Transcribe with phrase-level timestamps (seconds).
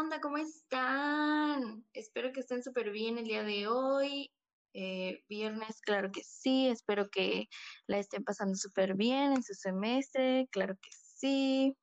[0.00, 0.20] onda?
[0.20, 1.84] ¿Cómo están?
[1.92, 4.30] Espero que estén súper bien el día de hoy.
[4.72, 6.68] Eh, viernes, claro que sí.
[6.68, 7.48] Espero que
[7.86, 11.76] la estén pasando súper bien en su semestre, claro que sí.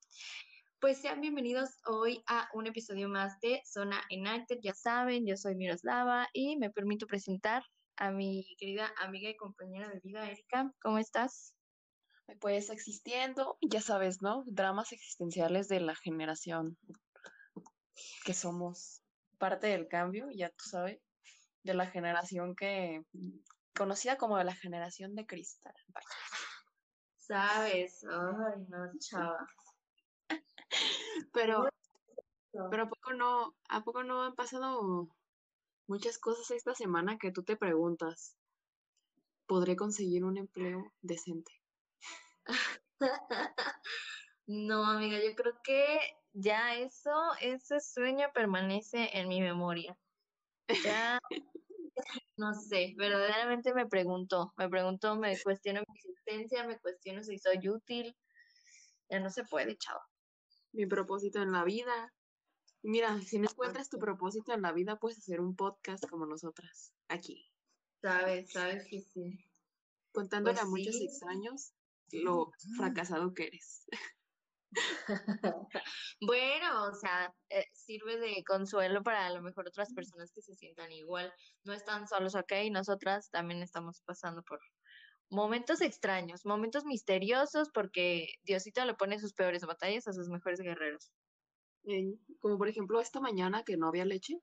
[0.79, 4.57] Pues sean bienvenidos hoy a un episodio más de Zona Enacted.
[4.63, 7.63] Ya saben, yo soy Miroslava y me permito presentar
[7.97, 10.73] a mi querida amiga y compañera de vida, Erika.
[10.81, 11.53] ¿Cómo estás?
[12.41, 14.43] Pues existiendo, ya sabes, ¿no?
[14.47, 16.77] Dramas existenciales de la generación
[18.23, 19.01] que somos
[19.37, 20.99] parte del cambio, ya tú sabes,
[21.63, 23.03] de la generación que,
[23.75, 25.73] conocida como de la generación de cristal.
[27.17, 29.47] Sabes, ay, no, chava.
[31.33, 31.69] pero,
[32.71, 35.09] pero ¿a poco no, a poco no han pasado
[35.87, 38.35] muchas cosas esta semana que tú te preguntas,
[39.45, 41.51] ¿podré conseguir un empleo decente?
[44.47, 45.99] no, amiga, yo creo que
[46.31, 49.97] ya eso, ese sueño permanece en mi memoria.
[50.83, 51.19] Ya,
[52.37, 57.67] no sé, verdaderamente me pregunto, me pregunto, me cuestiono mi existencia, me cuestiono si soy
[57.67, 58.15] útil.
[59.09, 59.99] Ya no se puede, chao.
[60.71, 62.13] Mi propósito en la vida.
[62.83, 66.93] Mira, si no encuentras tu propósito en la vida, puedes hacer un podcast como nosotras,
[67.09, 67.51] aquí.
[68.01, 69.43] Sabes, sabes que sí.
[70.13, 71.73] Contándole pues a muchos extraños
[72.11, 73.87] lo fracasado que eres.
[76.21, 80.55] bueno, o sea, eh, sirve de consuelo para a lo mejor otras personas que se
[80.55, 81.33] sientan igual.
[81.63, 84.59] No están solos, ok, nosotras también estamos pasando por
[85.29, 91.11] momentos extraños, momentos misteriosos, porque Diosito le pone sus peores batallas a sus mejores guerreros.
[92.39, 94.35] como por ejemplo esta mañana que no había leche,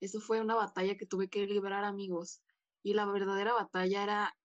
[0.00, 2.40] eso fue una batalla que tuve que librar amigos.
[2.82, 4.36] Y la verdadera batalla era,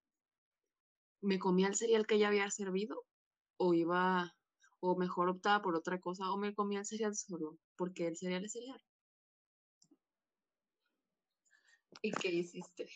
[1.21, 3.03] ¿me comía el cereal que ya había servido?
[3.57, 4.33] ¿O iba
[4.85, 8.43] o mejor optaba por otra cosa, o me comía el cereal solo, porque el cereal
[8.43, 8.81] es cereal.
[12.01, 12.89] ¿Y qué hiciste?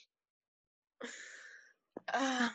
[2.08, 2.54] Ah,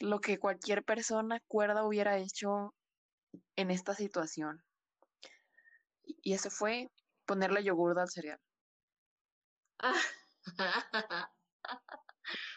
[0.00, 2.74] lo que cualquier persona cuerda hubiera hecho
[3.54, 4.64] en esta situación.
[6.02, 6.90] Y eso fue
[7.26, 8.40] ponerle yogur al cereal.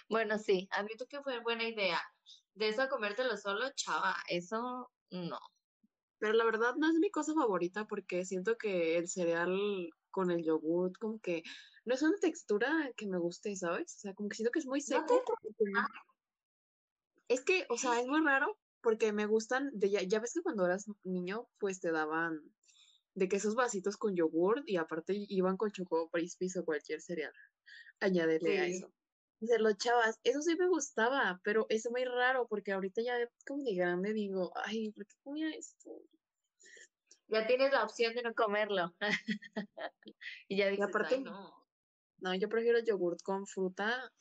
[0.10, 2.02] bueno, sí, admito que fue buena idea.
[2.56, 5.40] De eso a comértelo solo, chava, eso no.
[6.26, 10.44] Pero la verdad no es mi cosa favorita porque siento que el cereal con el
[10.44, 11.44] yogurt como que
[11.86, 13.94] no es una textura que me guste, ¿sabes?
[13.98, 15.24] O sea, como que siento que es muy seco.
[17.28, 20.42] Es que, o sea, es muy raro porque me gustan, de ya, ya ves que
[20.42, 22.42] cuando eras niño, pues te daban
[23.14, 27.34] de que esos vasitos con yogurt y aparte iban con choco crispies o cualquier cereal.
[28.00, 28.92] Añadirle a eso.
[29.48, 33.64] Se lo chavas, eso sí me gustaba, pero es muy raro porque ahorita ya como
[33.64, 35.92] de grande digo, ay, ¿por qué comía esto?
[37.28, 38.94] Ya tienes la opción de no comerlo.
[40.48, 41.54] y ya dices, aparte, no.
[42.20, 44.12] No, yo prefiero yogurt con fruta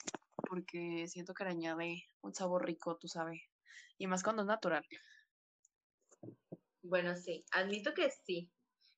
[0.49, 3.41] porque siento que le añade un sabor rico, tú sabes.
[3.99, 4.85] Y más cuando es natural.
[6.83, 8.51] Bueno, sí, admito que sí.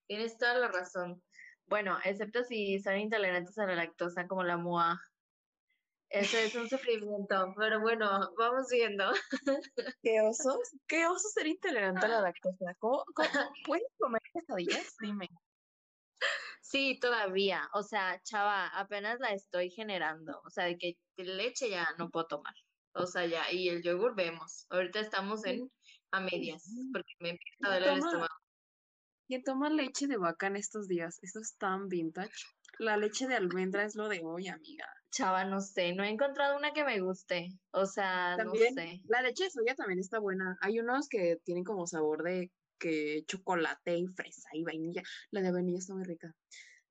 [0.07, 1.23] Tienes toda la razón.
[1.67, 5.01] Bueno, excepto si son intolerantes a la lactosa como la MOA
[6.11, 9.13] eso es un sufrimiento, pero bueno, vamos viendo.
[10.03, 10.59] ¿Qué oso?
[10.87, 12.75] ¿Qué oso ser intolerante a la lactosa?
[12.79, 13.05] ¿Cómo,
[13.65, 14.97] puedes comer quesadillas?
[15.01, 15.29] Dime.
[16.63, 17.69] Sí, todavía.
[17.75, 20.41] O sea, chava, apenas la estoy generando.
[20.45, 22.55] O sea, de que leche ya no puedo tomar.
[22.95, 24.67] O sea, ya, y el yogur vemos.
[24.71, 25.71] Ahorita estamos en
[26.13, 28.35] a medias, porque me empieza a doler el estómago.
[29.27, 31.19] ¿Quién toma leche de vaca en estos días?
[31.23, 32.47] Esto es tan vintage.
[32.79, 34.87] La leche de almendra es lo de hoy, amiga.
[35.17, 37.49] Chava, no sé, no he encontrado una que me guste.
[37.71, 39.01] O sea, no sé.
[39.09, 40.59] La leche de soya también está buena.
[40.61, 45.03] Hay unos que tienen como sabor de que chocolate y fresa y vainilla.
[45.31, 46.35] La de vainilla está muy rica.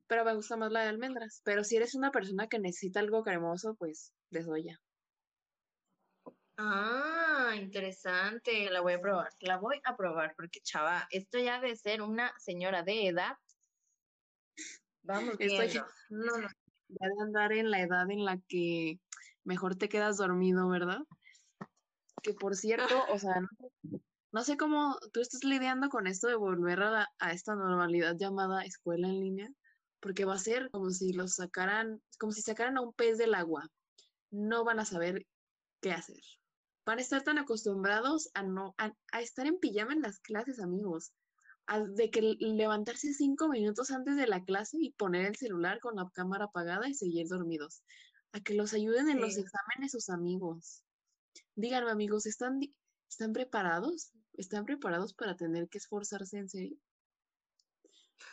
[0.08, 1.42] Pero me gusta más la de almendras.
[1.44, 4.82] Pero si eres una persona que necesita algo cremoso, pues de soya.
[6.58, 8.72] Ah, interesante.
[8.72, 9.30] La voy a probar.
[9.42, 13.38] La voy a probar porque, chava, esto ya debe ser una señora de edad
[15.04, 15.80] Vamos Estoy,
[16.10, 16.48] no, no.
[16.88, 19.00] Ya de andar en la edad en la que
[19.44, 21.00] mejor te quedas dormido, ¿verdad?
[22.22, 23.36] Que por cierto, o sea,
[24.32, 29.08] no, sé cómo tú estás lidiando con esto de volver a, esta normalidad llamada escuela
[29.08, 29.50] en línea,
[30.00, 33.36] porque va a ser como si los sacaran, como si sacaran a un pez del
[33.36, 33.70] agua.
[34.32, 35.26] No van a saber
[35.82, 36.22] qué hacer.
[36.86, 41.12] Van a estar tan acostumbrados a no a estar en pijama en las clases, amigos
[41.68, 46.10] de que levantarse cinco minutos antes de la clase y poner el celular con la
[46.14, 47.84] cámara apagada y seguir dormidos.
[48.34, 50.84] A que los ayuden en los exámenes sus amigos.
[51.56, 52.60] Díganme, amigos, ¿están,
[53.10, 54.12] ¿están preparados?
[54.34, 56.78] ¿Están preparados para tener que esforzarse en serio?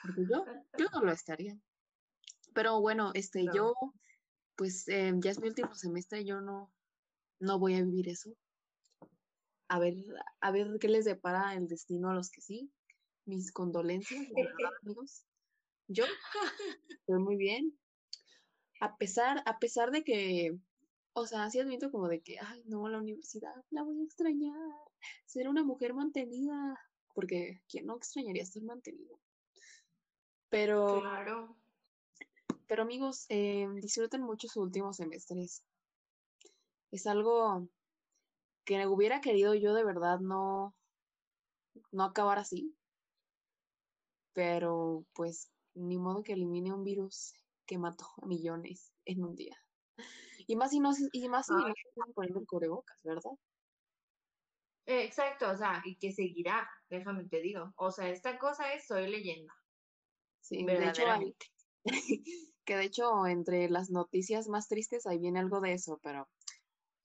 [0.03, 0.45] Porque yo,
[0.79, 1.57] yo no lo estaría.
[2.55, 3.75] Pero bueno, este, yo,
[4.57, 6.73] pues eh, ya es mi último semestre, yo no,
[7.41, 8.37] no voy a vivir eso.
[9.69, 9.95] A ver,
[10.41, 12.71] a ver qué les depara el destino a los que sí.
[13.25, 14.27] Mis condolencias,
[14.83, 15.25] amigos.
[15.89, 16.05] Yo
[16.91, 17.79] estoy muy bien.
[18.81, 20.59] A pesar, a pesar de que,
[21.13, 24.71] o sea, sí admito como de que, ay, no, la universidad la voy a extrañar.
[25.27, 26.79] Ser una mujer mantenida.
[27.15, 29.21] Porque, ¿quién no extrañaría estar mantenido?
[30.49, 31.57] Pero, claro.
[32.67, 35.63] pero amigos, eh, disfruten mucho sus últimos semestres.
[36.91, 37.69] Es algo
[38.65, 40.75] que hubiera querido yo de verdad no,
[41.91, 42.75] no acabar así.
[44.33, 47.35] Pero pues ni modo que elimine un virus
[47.67, 49.57] que mató a millones en un día.
[50.47, 53.33] Y más si no, y más si no se poniendo el cubrebocas, ¿verdad?
[54.87, 57.73] Exacto, o sea, y que seguirá, déjame te digo.
[57.77, 59.55] O sea, esta cosa es soy leyenda.
[60.41, 61.05] Sí, de hecho,
[62.65, 66.29] que de hecho entre las noticias más tristes ahí viene algo de eso, pero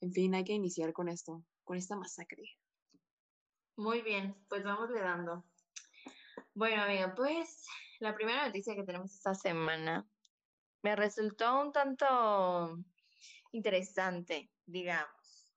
[0.01, 2.43] en fin, hay que iniciar con esto, con esta masacre.
[3.75, 5.43] Muy bien, pues vamos le dando.
[6.57, 7.67] Bueno, amiga, pues
[7.99, 10.09] la primera noticia que tenemos esta semana
[10.81, 12.79] me resultó un tanto
[13.51, 15.51] interesante, digamos.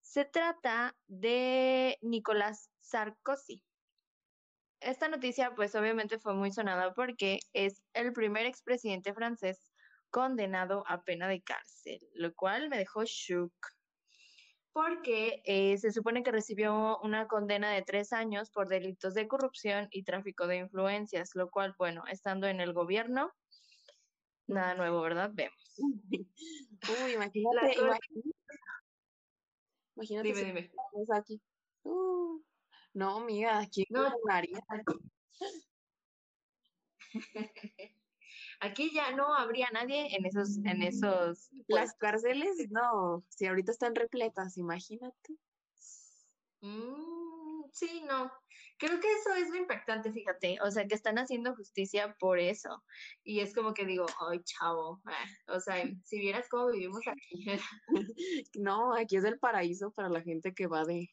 [0.00, 3.64] Se trata de Nicolás Sarkozy.
[4.80, 9.70] Esta noticia, pues obviamente fue muy sonada porque es el primer expresidente francés
[10.10, 13.54] condenado a pena de cárcel, lo cual me dejó shook.
[14.78, 19.88] Porque eh, se supone que recibió una condena de tres años por delitos de corrupción
[19.90, 23.32] y tráfico de influencias, lo cual, bueno, estando en el gobierno,
[24.46, 25.32] nada nuevo, ¿verdad?
[25.34, 25.74] Vemos.
[26.28, 27.74] Uy, imagínate,
[29.96, 30.70] imagínate, dime, dime.
[31.12, 31.42] aquí.
[31.82, 32.40] Uh,
[32.94, 34.60] no, amiga, ¿quién no, haría?
[38.60, 41.48] Aquí ya no habría nadie en esos, en esos.
[41.68, 43.24] Las cárceles, no.
[43.28, 45.36] Si ahorita están repletas, imagínate.
[46.60, 48.32] Mm, sí, no.
[48.78, 50.58] Creo que eso es lo impactante, fíjate.
[50.62, 52.82] O sea, que están haciendo justicia por eso.
[53.22, 55.00] Y es como que digo, ay, chavo.
[55.04, 57.46] Ah, o sea, si vieras cómo vivimos aquí.
[58.58, 61.10] no, aquí es el paraíso para la gente que va de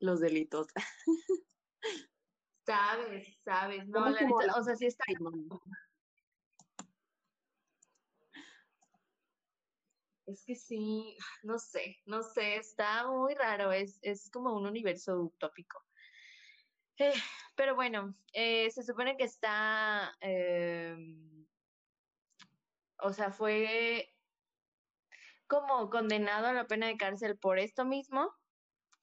[0.00, 0.68] los delitos.
[2.66, 3.88] Sabes, sabes.
[3.88, 5.04] No, la o sea, sí está.
[10.28, 15.18] Es que sí, no sé, no sé, está muy raro, es, es como un universo
[15.18, 15.82] utópico.
[16.98, 17.14] Eh,
[17.56, 21.46] pero bueno, eh, se supone que está, em,
[22.98, 24.14] o sea, fue
[25.46, 28.30] como condenado a la pena de cárcel por esto mismo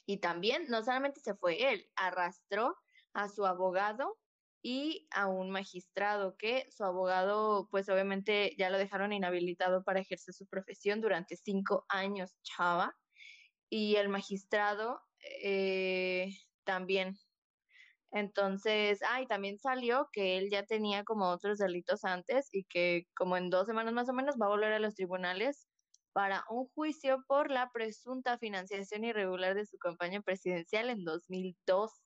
[0.06, 2.78] y también no solamente se fue él, arrastró
[3.14, 4.20] a su abogado
[4.68, 10.34] y a un magistrado que su abogado, pues obviamente ya lo dejaron inhabilitado para ejercer
[10.34, 12.98] su profesión durante cinco años, chava,
[13.70, 15.04] y el magistrado
[15.44, 16.32] eh,
[16.64, 17.16] también.
[18.12, 23.38] Entonces, ay, también salió que él ya tenía como otros delitos antes y que como
[23.38, 25.68] en dos semanas más o menos va a volver a los tribunales
[26.12, 32.02] para un juicio por la presunta financiación irregular de su campaña presidencial en 2012.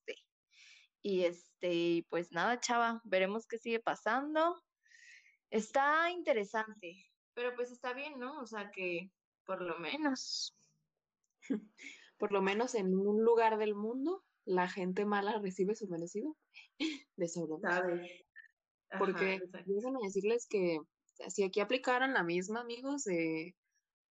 [1.02, 4.62] Y este, pues nada, chava, veremos qué sigue pasando.
[5.50, 6.96] Está interesante,
[7.34, 8.40] pero pues está bien, ¿no?
[8.42, 9.12] O sea que
[9.46, 10.56] por lo menos.
[12.20, 16.36] Por lo menos en un lugar del mundo, la gente mala recibe su merecido
[17.16, 17.82] de sobra.
[18.98, 20.80] Porque déjenme decirles que
[21.30, 23.56] si aquí aplicaran la misma, amigos, eh,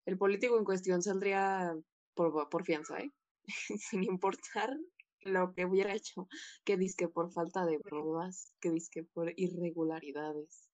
[0.04, 1.72] el político en cuestión saldría
[2.14, 3.12] por, por fianza, ¿eh?
[3.78, 4.76] Sin importar
[5.24, 6.28] lo que hubiera hecho,
[6.64, 10.68] que disque por falta de pruebas, que disque por irregularidades.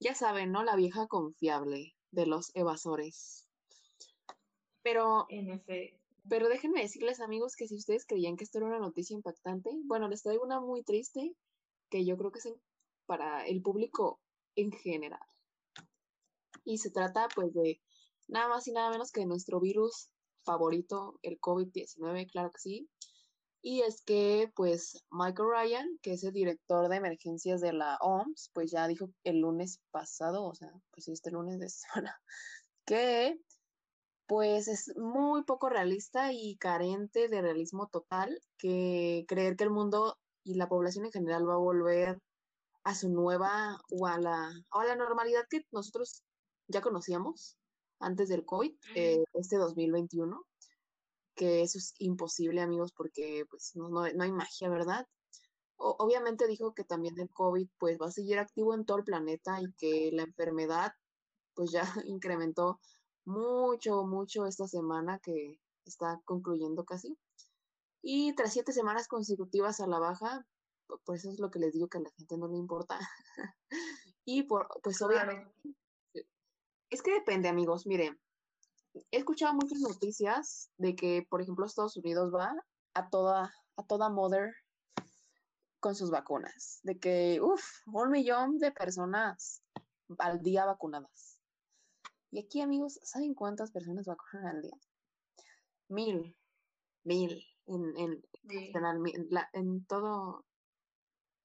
[0.00, 0.64] Ya saben, ¿no?
[0.64, 3.48] La vieja confiable de los evasores.
[4.82, 5.26] Pero,
[6.28, 10.08] pero déjenme decirles, amigos, que si ustedes creían que esto era una noticia impactante, bueno,
[10.08, 11.34] les traigo una muy triste
[11.90, 12.54] que yo creo que es
[13.06, 14.20] para el público
[14.56, 15.20] en general.
[16.64, 17.80] Y se trata, pues, de
[18.28, 20.10] nada más y nada menos que de nuestro virus
[20.44, 22.88] favorito, el COVID-19, claro que sí,
[23.66, 28.50] y es que, pues, Michael Ryan, que es el director de emergencias de la OMS,
[28.52, 32.20] pues ya dijo el lunes pasado, o sea, pues este lunes de semana,
[32.84, 33.40] que
[34.26, 40.18] pues es muy poco realista y carente de realismo total que creer que el mundo
[40.44, 42.18] y la población en general va a volver
[42.84, 46.22] a su nueva o a la, o a la normalidad que nosotros
[46.68, 47.56] ya conocíamos
[47.98, 50.44] antes del COVID, eh, este 2021
[51.34, 55.06] que eso es imposible, amigos, porque pues no, no, hay magia, ¿verdad?
[55.76, 59.60] obviamente dijo que también el COVID pues va a seguir activo en todo el planeta
[59.60, 60.92] y que la enfermedad
[61.54, 62.80] pues ya incrementó
[63.24, 67.18] mucho, mucho esta semana que está concluyendo casi.
[68.02, 70.46] Y tras siete semanas consecutivas a la baja,
[71.04, 72.98] por eso es lo que les digo que a la gente no le importa.
[74.24, 75.50] y por, pues obviamente,
[76.90, 78.20] es que depende amigos, miren,
[78.94, 82.54] he escuchado muchas noticias de que, por ejemplo, Estados Unidos va
[82.94, 84.52] a toda, a toda mother
[85.80, 89.62] con sus vacunas, de que, uff, un millón de personas
[90.18, 91.38] al día vacunadas.
[92.30, 94.76] Y aquí, amigos, ¿saben cuántas personas vacunan al día?
[95.88, 96.36] Mil,
[97.04, 98.22] mil, en, en,
[99.52, 100.44] en, todo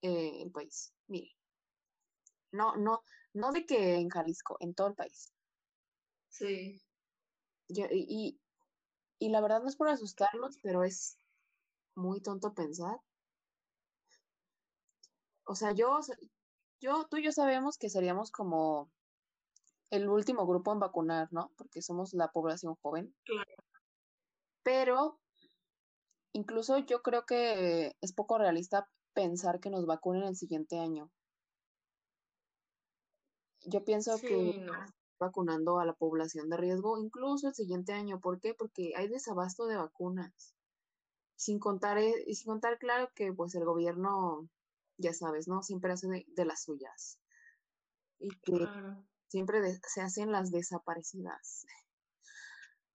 [0.02, 1.30] eh, el país, mil.
[2.52, 3.04] No, no,
[3.34, 5.34] no de que en Jalisco, en todo el país.
[6.30, 6.82] Sí.
[7.70, 8.40] Y,
[9.20, 11.18] y la verdad no es por asustarlos, pero es
[11.96, 13.00] muy tonto pensar.
[15.46, 16.00] O sea, yo,
[16.80, 18.92] yo, tú y yo sabemos que seríamos como
[19.90, 21.52] el último grupo en vacunar, ¿no?
[21.58, 23.14] Porque somos la población joven.
[23.26, 23.52] Claro.
[24.64, 25.20] Pero
[26.34, 31.12] incluso yo creo que es poco realista pensar que nos vacunen el siguiente año.
[33.66, 34.66] Yo pienso que
[35.20, 38.20] vacunando a la población de riesgo incluso el siguiente año.
[38.20, 38.54] ¿Por qué?
[38.54, 40.56] Porque hay desabasto de vacunas.
[41.36, 44.50] Sin contar, eh, y sin contar, claro, que pues el gobierno,
[44.98, 45.62] ya sabes, ¿no?
[45.62, 47.20] Siempre hace de, las suyas.
[48.20, 48.68] Y que
[49.28, 51.66] siempre se hacen las desaparecidas.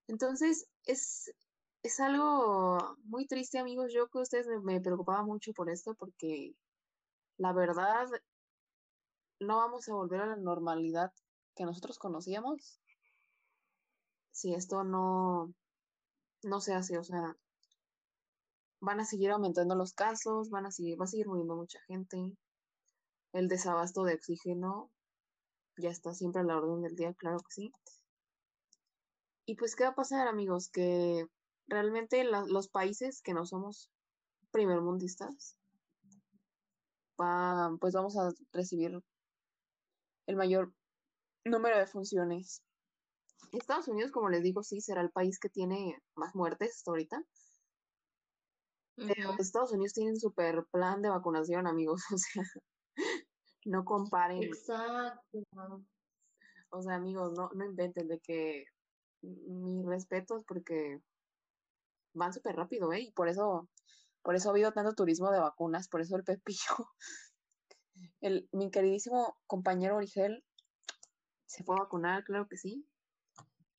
[0.09, 1.35] Entonces, es,
[1.83, 3.93] es algo muy triste, amigos.
[3.95, 6.55] Yo que ustedes me preocupaba mucho por esto porque
[7.39, 8.09] la verdad
[9.41, 11.13] no vamos a volver a la normalidad
[11.55, 12.81] que nosotros conocíamos
[14.35, 15.55] si esto no,
[16.43, 17.37] no se hace, o sea,
[18.81, 22.19] van a seguir aumentando los casos, van a seguir, va a seguir muriendo mucha gente,
[23.33, 24.91] el desabasto de oxígeno
[25.77, 27.73] ya está siempre a la orden del día, claro que sí.
[29.47, 30.69] Y pues, ¿qué va a pasar, amigos?
[30.69, 31.27] Que
[31.67, 33.91] realmente los países que no somos
[34.51, 35.57] primermundistas,
[37.17, 39.01] pues vamos a recibir
[40.27, 40.73] el mayor
[41.45, 42.63] número de funciones.
[43.53, 47.23] Estados Unidos, como les digo, sí será el país que tiene más muertes hasta ahorita.
[48.97, 52.03] Pero Estados Unidos tiene un super plan de vacunación, amigos.
[52.15, 52.43] O sea,
[53.67, 54.43] no comparen.
[54.43, 55.39] Exacto.
[56.71, 58.67] O sea, amigos, no, no inventen de que
[59.23, 61.01] mis respetos porque
[62.13, 63.01] van súper rápido, ¿eh?
[63.01, 63.69] Y por eso,
[64.23, 66.89] por eso ha habido tanto turismo de vacunas, por eso el Pepillo,
[68.21, 70.45] el, mi queridísimo compañero Origel
[71.55, 72.85] se fue a vacunar, claro que sí.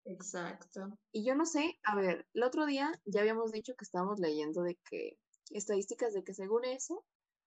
[0.06, 0.98] Exacto.
[1.12, 4.62] Y yo no sé, a ver, el otro día ya habíamos dicho que estábamos leyendo
[4.64, 5.18] de que
[5.50, 7.04] estadísticas de que según eso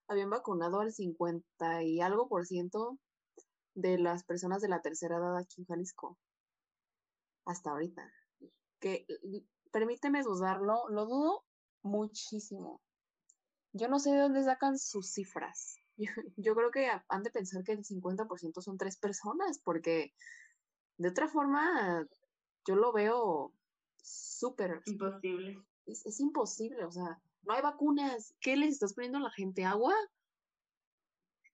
[0.07, 2.99] habían vacunado al 50 y algo por ciento
[3.75, 6.19] de las personas de la tercera edad aquí en Jalisco.
[7.47, 8.13] Hasta ahorita.
[8.81, 9.07] Que
[9.73, 11.45] permíteme dudarlo, lo dudo
[11.83, 12.83] muchísimo.
[13.73, 15.78] Yo no sé de dónde sacan sus cifras.
[16.37, 20.15] Yo, creo que han de pensar que el 50% son tres personas, porque
[20.97, 22.07] de otra forma
[22.67, 23.53] yo lo veo
[24.03, 24.81] súper...
[24.87, 25.59] Imposible.
[25.87, 28.35] Es, es, imposible, o sea, no hay vacunas.
[28.41, 29.65] ¿Qué les estás poniendo a la gente?
[29.65, 29.95] ¿Agua?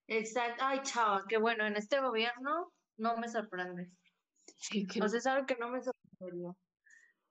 [0.08, 0.62] Exacto.
[0.66, 3.90] Ay, chava, qué bueno, en este gobierno no me sorprende.
[4.56, 5.02] Sí, que...
[5.02, 6.54] O sea, es algo que no me sorprendería.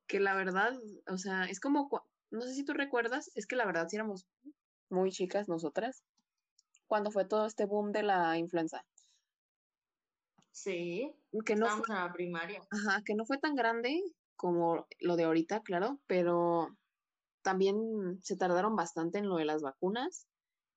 [0.08, 0.74] Que la verdad,
[1.08, 1.90] o sea, es como,
[2.32, 4.28] no sé si tú recuerdas, es que la verdad si éramos
[4.90, 6.04] muy chicas nosotras,
[6.88, 8.86] cuando fue todo este boom de la influenza.
[10.52, 11.12] Sí,
[11.46, 12.62] que no fue, a la primaria.
[12.70, 14.04] Ajá, que no fue tan grande
[14.36, 16.78] como lo de ahorita, claro, pero
[17.42, 20.28] también se tardaron bastante en lo de las vacunas.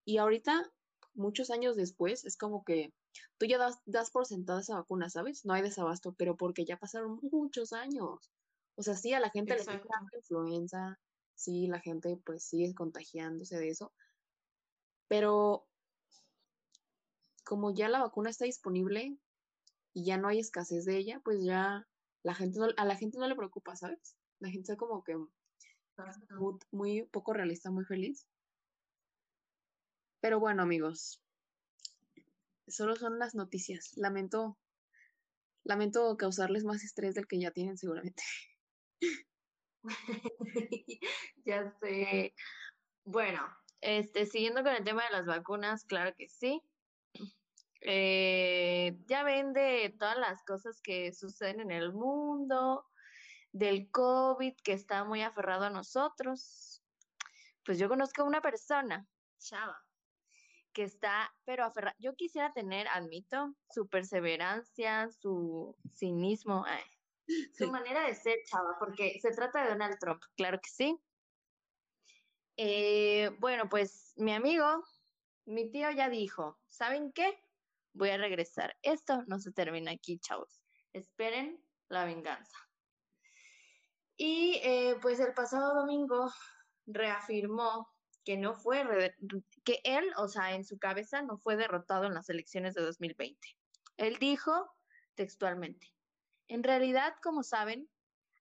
[0.04, 0.72] Y ahorita,
[1.14, 2.92] muchos años después, es como que
[3.38, 5.44] tú ya das, das por sentada esa vacuna, ¿sabes?
[5.44, 8.30] No hay desabasto, pero porque ya pasaron muchos años.
[8.76, 9.82] O sea, sí, a la gente le da
[10.16, 10.98] influenza,
[11.34, 13.92] sí, la gente pues sigue contagiándose de eso,
[15.08, 15.66] pero
[17.46, 19.16] como ya la vacuna está disponible
[19.94, 21.86] y ya no hay escasez de ella, pues ya
[22.22, 24.16] la gente a la gente no le preocupa, ¿sabes?
[24.40, 25.16] La gente está como que
[26.72, 28.26] muy, poco realista, muy feliz.
[30.20, 31.22] Pero bueno, amigos,
[32.66, 33.96] solo son las noticias.
[33.96, 34.58] Lamento,
[35.62, 38.24] lamento causarles más estrés del que ya tienen seguramente.
[41.44, 42.34] ya sé.
[43.04, 43.40] Bueno,
[43.80, 46.60] este, siguiendo con el tema de las vacunas, claro que sí.
[47.83, 52.87] Eh, ya ven de todas las cosas que suceden en el mundo,
[53.52, 56.83] del COVID que está muy aferrado a nosotros.
[57.64, 59.06] Pues yo conozco a una persona,
[59.38, 59.83] chava,
[60.73, 61.97] que está, pero aferrado.
[61.99, 66.64] Yo quisiera tener, admito, su perseverancia, su cinismo,
[67.56, 71.00] su manera de ser, chava, porque se trata de Donald Trump, claro que sí.
[72.59, 74.85] Eh, bueno, pues mi amigo,
[75.45, 77.38] mi tío ya dijo, ¿saben qué?
[77.96, 78.76] Voy a regresar.
[78.82, 80.60] Esto no se termina aquí, chavos.
[80.92, 82.56] Esperen la venganza.
[84.18, 86.30] Y eh, pues el pasado domingo
[86.86, 87.88] reafirmó
[88.22, 89.14] que no fue,
[89.64, 93.38] que él, o sea, en su cabeza no fue derrotado en las elecciones de 2020.
[93.96, 94.52] Él dijo
[95.14, 95.94] textualmente,
[96.48, 97.88] en realidad, como saben,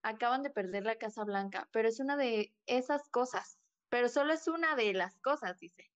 [0.02, 3.58] acaban de perder la Casa Blanca, pero es una de esas cosas,
[3.88, 5.90] pero solo es una de las cosas, dice,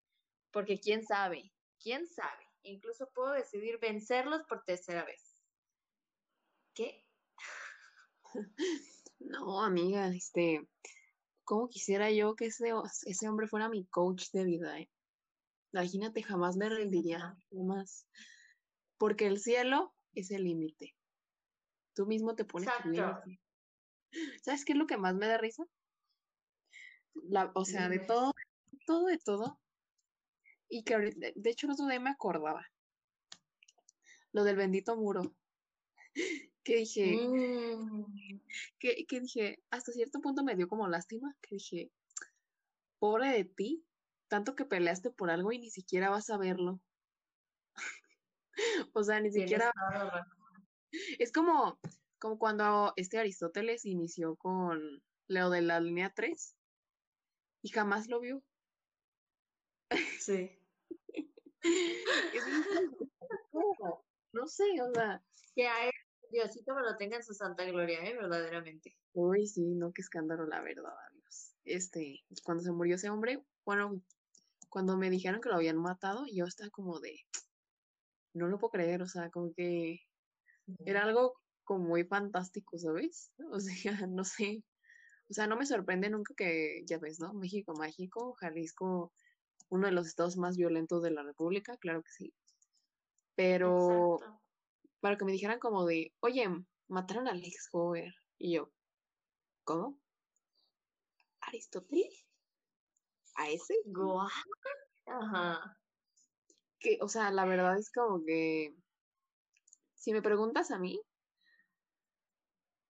[0.50, 1.52] porque quién sabe,
[1.82, 5.36] quién sabe, incluso puedo decidir vencerlos por tercera vez.
[6.74, 7.04] ¿Qué?
[9.22, 10.66] No, amiga, este,
[11.44, 12.72] ¿cómo quisiera yo que ese,
[13.04, 14.80] ese hombre fuera mi coach de vida?
[14.80, 14.90] Eh?
[15.72, 18.06] Imagínate, jamás me rendiría, jamás.
[18.96, 20.96] Porque el cielo es el límite.
[21.94, 23.40] Tú mismo te pones el límite.
[24.42, 25.64] ¿Sabes qué es lo que más me da risa?
[27.14, 28.32] La, o sea, de todo,
[28.86, 29.60] todo, de todo.
[30.70, 30.96] Y que
[31.34, 32.66] de hecho el otro día me acordaba.
[34.32, 35.34] Lo del bendito muro
[36.64, 38.06] que dije, mm.
[38.78, 41.90] que, que, dije, hasta cierto punto me dio como lástima, que dije,
[42.98, 43.84] pobre de ti,
[44.28, 46.80] tanto que peleaste por algo y ni siquiera vas a verlo.
[48.92, 49.72] o sea, ni siquiera...
[51.18, 51.78] Es como,
[52.18, 56.56] como cuando este Aristóteles inició con Leo de la línea 3
[57.62, 58.42] y jamás lo vio.
[60.18, 60.59] Sí.
[64.32, 65.22] no sé, o sea.
[65.54, 65.92] Que a él
[66.30, 68.14] Diosito me lo tenga en su santa gloria, ¿eh?
[68.14, 68.96] Verdaderamente.
[69.12, 71.56] Uy, sí, no, qué escándalo, la verdad, Dios.
[71.64, 74.00] Este, cuando se murió ese hombre, bueno,
[74.68, 77.16] cuando me dijeron que lo habían matado, yo estaba como de,
[78.34, 80.00] no lo puedo creer, o sea, como que
[80.84, 83.32] era algo como muy fantástico, ¿sabes?
[83.52, 84.62] O sea, no sé,
[85.28, 87.32] o sea, no me sorprende nunca que, ya ves, ¿no?
[87.34, 89.12] México mágico, Jalisco,
[89.70, 92.34] uno de los estados más violentos de la República, claro que sí.
[93.34, 94.18] Pero
[95.00, 96.46] para que me dijeran como de, oye,
[96.88, 98.12] mataron a Alex Hover.
[98.36, 98.70] Y yo,
[99.64, 99.98] ¿cómo?
[101.40, 102.26] ¿Aristóteles?
[103.36, 103.74] ¿A ese?
[105.06, 105.78] Ajá.
[106.78, 108.74] Que, o sea, la verdad es como que,
[109.94, 111.00] si me preguntas a mí,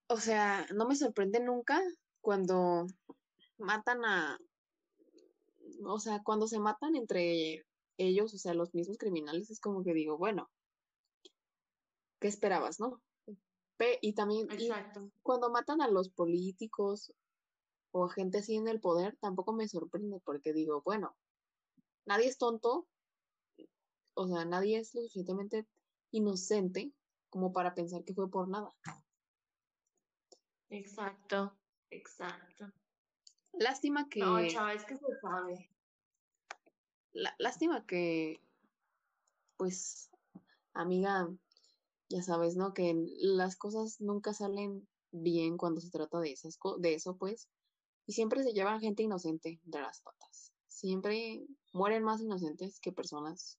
[0.09, 1.81] o sea, no me sorprende nunca
[2.21, 2.87] cuando
[3.59, 4.39] matan a,
[5.85, 7.65] o sea, cuando se matan entre
[7.97, 10.51] ellos, o sea, los mismos criminales, es como que digo, bueno,
[12.21, 13.01] ¿qué esperabas, no?
[14.03, 14.47] y también
[15.23, 17.15] cuando matan a los políticos
[17.93, 21.17] o a gente así en el poder, tampoco me sorprende porque digo, bueno,
[22.05, 22.87] nadie es tonto,
[24.15, 25.67] o sea, nadie es lo suficientemente
[26.11, 26.93] inocente
[27.31, 28.75] como para pensar que fue por nada.
[30.69, 31.57] Exacto,
[31.91, 32.71] exacto.
[33.53, 34.21] Lástima que...
[34.21, 35.69] No, chaval, es que se sabe.
[37.39, 38.41] lástima que,
[39.57, 40.11] pues,
[40.73, 41.29] amiga,
[42.09, 42.75] ya sabes, ¿no?
[42.75, 47.49] Que las cosas nunca salen bien cuando se trata de, esas de eso, pues.
[48.07, 50.53] Y siempre se llevan gente inocente de las patas.
[50.67, 53.59] Siempre mueren más inocentes que personas,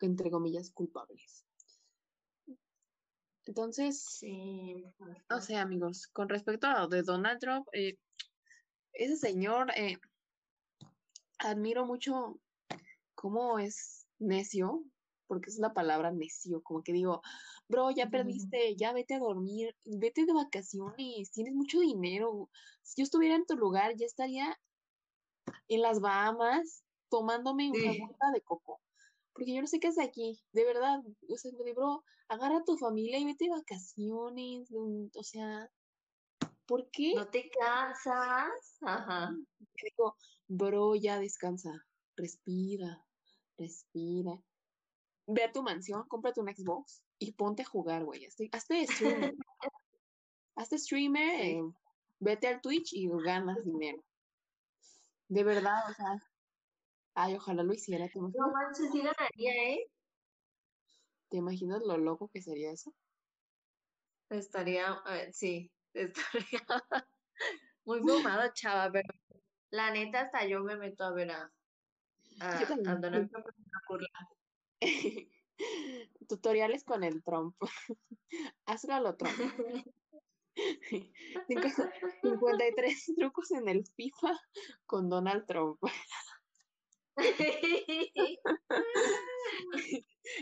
[0.00, 1.44] entre comillas, culpables.
[3.44, 4.84] Entonces, sí,
[5.28, 7.98] no sé, amigos, con respecto a lo de Donald Trump, eh,
[8.92, 9.98] ese señor, eh,
[11.38, 12.38] admiro mucho
[13.14, 14.84] cómo es necio,
[15.26, 17.22] porque es la palabra necio, como que digo,
[17.68, 22.50] bro, ya perdiste, ya vete a dormir, vete de vacaciones, tienes mucho dinero.
[22.82, 24.58] Si yo estuviera en tu lugar, ya estaría
[25.68, 28.80] en las Bahamas tomándome una gota de coco.
[29.32, 31.00] Porque yo no sé qué hace aquí, de verdad.
[31.28, 34.70] O sea, bro, agarra a tu familia y vete de vacaciones.
[34.70, 35.70] Mm, o sea,
[36.66, 37.14] ¿por qué?
[37.14, 38.78] No te cansas.
[38.82, 39.34] Ajá.
[39.82, 40.16] Digo,
[40.48, 41.72] bro, ya descansa,
[42.16, 43.04] respira,
[43.58, 44.42] respira
[45.26, 48.26] ve a tu mansión, cómprate un Xbox y ponte a jugar, güey.
[48.52, 49.34] Hazte streamer.
[50.56, 51.62] hazte streamer, eh,
[52.20, 54.02] vete al Twitch y ganas dinero.
[55.28, 56.18] De verdad, o sea.
[57.14, 58.08] Ay, ojalá lo hiciera.
[58.08, 58.46] ¿Te imaginas?
[58.46, 59.86] No manches, sí ganaría, ¿eh?
[61.28, 62.94] ¿Te imaginas lo loco que sería eso?
[64.30, 65.70] Estaría, a ver, sí,
[67.84, 69.08] muy fumado, chava, pero
[69.70, 71.52] la neta hasta yo me meto a ver a,
[72.40, 73.46] a, a Donald Trump
[76.28, 77.54] Tutoriales con el Trump.
[78.66, 79.36] Hazlo a lo Trump.
[82.22, 84.38] 53 trucos en el FIFA
[84.86, 85.78] con Donald Trump.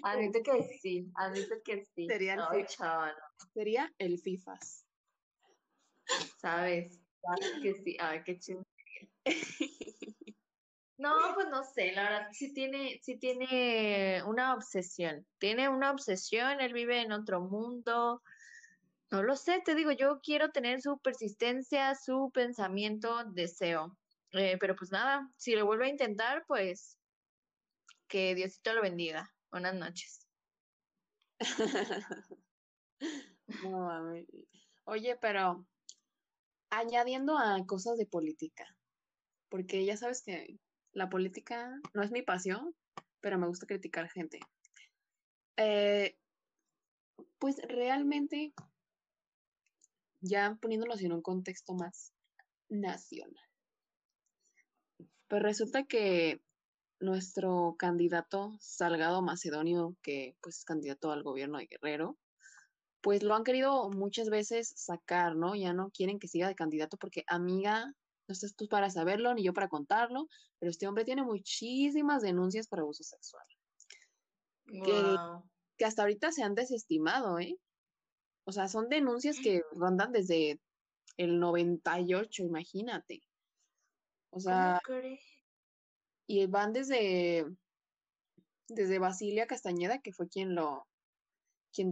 [0.03, 2.07] admito que sí, admito que sí.
[2.07, 2.67] Sería el,
[3.55, 4.90] Sería el FIFAS.
[6.41, 7.01] ¿Sabes?
[7.63, 7.97] que sí.
[8.01, 8.63] Ay, qué chido.
[11.01, 15.27] No, pues no sé, la verdad sí tiene, sí tiene una obsesión.
[15.39, 18.23] Tiene una obsesión, él vive en otro mundo.
[19.11, 23.97] No lo sé, te digo, yo quiero tener su persistencia, su pensamiento, deseo.
[24.33, 26.99] Eh, pero pues nada, si lo vuelve a intentar, pues
[28.07, 29.33] que Diosito lo bendiga.
[29.51, 30.29] Buenas noches.
[34.85, 35.67] Oye, pero
[36.71, 38.65] añadiendo a cosas de política,
[39.49, 40.59] porque ya sabes que
[40.93, 42.75] la política no es mi pasión,
[43.21, 44.41] pero me gusta criticar gente.
[45.57, 46.17] Eh,
[47.39, 48.53] pues realmente,
[50.21, 52.13] ya poniéndonos en un contexto más
[52.69, 53.45] nacional,
[55.29, 56.41] pues resulta que
[57.01, 62.19] nuestro candidato Salgado Macedonio, que pues es candidato al gobierno de Guerrero,
[63.01, 65.55] pues lo han querido muchas veces sacar, ¿no?
[65.55, 69.43] Ya no quieren que siga de candidato porque amiga, no estás tú para saberlo ni
[69.43, 73.45] yo para contarlo, pero este hombre tiene muchísimas denuncias por abuso sexual.
[74.67, 75.17] Que,
[75.77, 77.59] que hasta ahorita se han desestimado, ¿eh?
[78.45, 80.61] O sea, son denuncias que rondan desde
[81.17, 83.21] el 98, imagínate.
[84.31, 84.81] O sea,
[86.27, 87.45] y van desde,
[88.69, 90.87] desde Basilia Castañeda, que fue quien lo,
[91.73, 91.91] quien,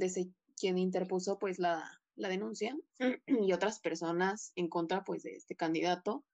[0.59, 2.77] quien interpuso pues la, la denuncia,
[3.27, 6.25] y otras personas en contra pues de este candidato,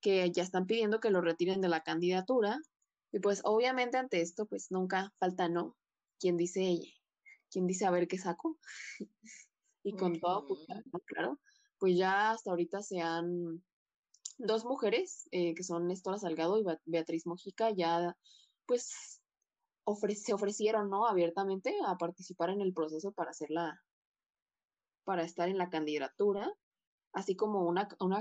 [0.00, 2.60] que ya están pidiendo que lo retiren de la candidatura,
[3.10, 5.76] y pues obviamente ante esto pues nunca falta no,
[6.20, 6.92] quien dice ella,
[7.50, 8.58] quien dice a ver qué saco,
[9.82, 10.60] y con todo, pues,
[11.06, 11.40] claro,
[11.78, 13.62] pues ya hasta ahorita se han
[14.38, 18.16] dos mujeres, eh, que son Néstora Salgado y Beatriz Mojica, ya
[18.66, 19.17] pues
[19.96, 21.06] se ofrecieron, ¿no?
[21.06, 23.82] Abiertamente a participar en el proceso para hacerla,
[25.04, 26.50] para estar en la candidatura,
[27.12, 28.18] así como una, una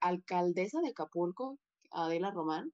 [0.00, 1.58] alcaldesa de Acapulco,
[1.90, 2.72] Adela Román,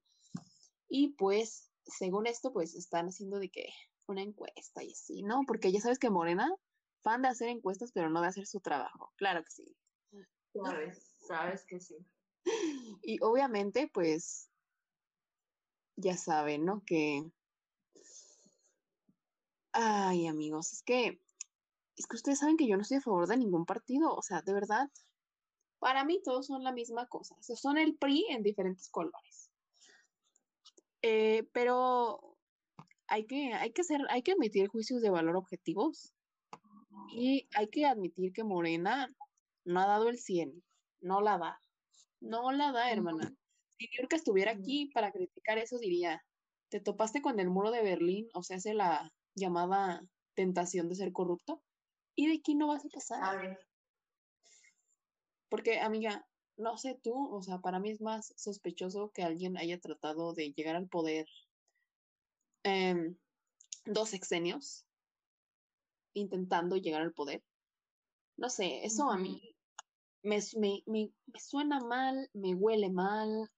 [0.95, 3.67] y pues, según esto, pues están haciendo de que
[4.07, 5.41] una encuesta y así, ¿no?
[5.47, 6.53] Porque ya sabes que Morena,
[7.01, 9.11] fan de hacer encuestas, pero no de hacer su trabajo.
[9.15, 9.75] Claro que sí.
[10.53, 11.97] Sabes, sabes que sí.
[13.01, 14.51] Y obviamente, pues,
[15.95, 16.83] ya saben, ¿no?
[16.85, 17.23] Que...
[19.73, 21.19] Ay, amigos, es que...
[21.95, 24.41] Es que ustedes saben que yo no estoy a favor de ningún partido, o sea,
[24.41, 24.89] de verdad,
[25.77, 29.51] para mí todos son la misma cosa, o son el PRI en diferentes colores.
[31.03, 32.37] Eh, pero
[33.07, 36.13] hay que, hay que hacer, hay que admitir juicios de valor objetivos
[37.11, 39.13] y hay que admitir que Morena
[39.65, 40.63] no ha dado el 100,
[41.01, 41.61] no la da.
[42.21, 43.35] No la da, hermana.
[43.77, 46.23] Si York estuviera aquí para criticar eso, diría,
[46.69, 50.03] te topaste con el muro de Berlín, o sea, hace la llamada
[50.35, 51.61] tentación de ser corrupto,
[52.15, 53.59] y de aquí no vas a pasar.
[55.49, 56.25] Porque, amiga,
[56.57, 60.51] no sé tú, o sea, para mí es más sospechoso que alguien haya tratado de
[60.53, 61.27] llegar al poder
[62.63, 63.15] em,
[63.85, 64.85] dos sexenios
[66.13, 67.43] intentando llegar al poder.
[68.37, 69.55] No sé, eso a mí
[70.23, 73.51] me, me, me, suena mal, me huele mal.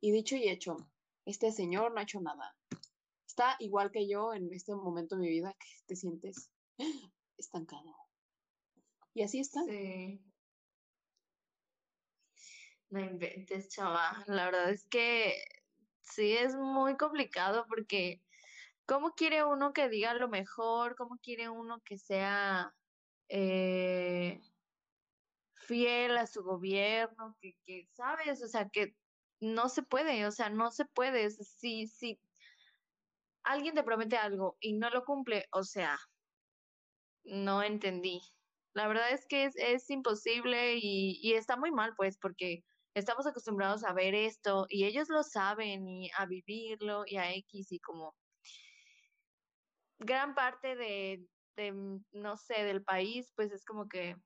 [0.00, 0.76] Y dicho y hecho,
[1.24, 2.54] este señor no ha hecho nada.
[3.34, 6.52] Está igual que yo en este momento de mi vida que te sientes
[7.36, 7.96] estancado.
[9.12, 9.64] Y así está.
[9.64, 10.22] Sí.
[12.90, 14.22] No inventes, chaval.
[14.28, 15.42] La verdad es que
[16.02, 18.22] sí es muy complicado porque
[18.86, 20.94] ¿cómo quiere uno que diga lo mejor?
[20.94, 22.72] ¿Cómo quiere uno que sea
[23.28, 24.40] eh,
[25.56, 28.44] fiel a su gobierno, que, que, ¿sabes?
[28.44, 28.94] O sea, que
[29.40, 31.28] no se puede, o sea, no se puede.
[31.30, 32.20] Si, si
[33.44, 35.98] alguien te promete algo y no lo cumple, o sea,
[37.24, 38.20] no entendí.
[38.74, 43.84] La verdad es que es, es imposible y, está muy mal, pues, porque estamos acostumbrados
[43.84, 48.14] a ver esto y ellos lo saben y a vivirlo y a X y como
[49.98, 51.24] gran parte de,
[51.56, 54.16] de, no sé, del país, pues es como que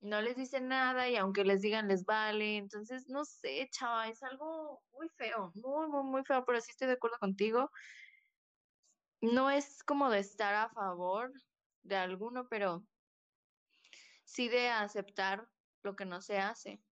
[0.00, 2.56] no les dicen nada y aunque les digan les vale.
[2.56, 6.88] Entonces, no sé, chava, es algo muy feo, muy, muy, muy feo, pero sí estoy
[6.88, 7.70] de acuerdo contigo.
[9.20, 11.32] No es como de estar a favor
[11.82, 12.84] de alguno, pero
[14.24, 15.48] sí de aceptar
[15.82, 16.82] lo que no se hace.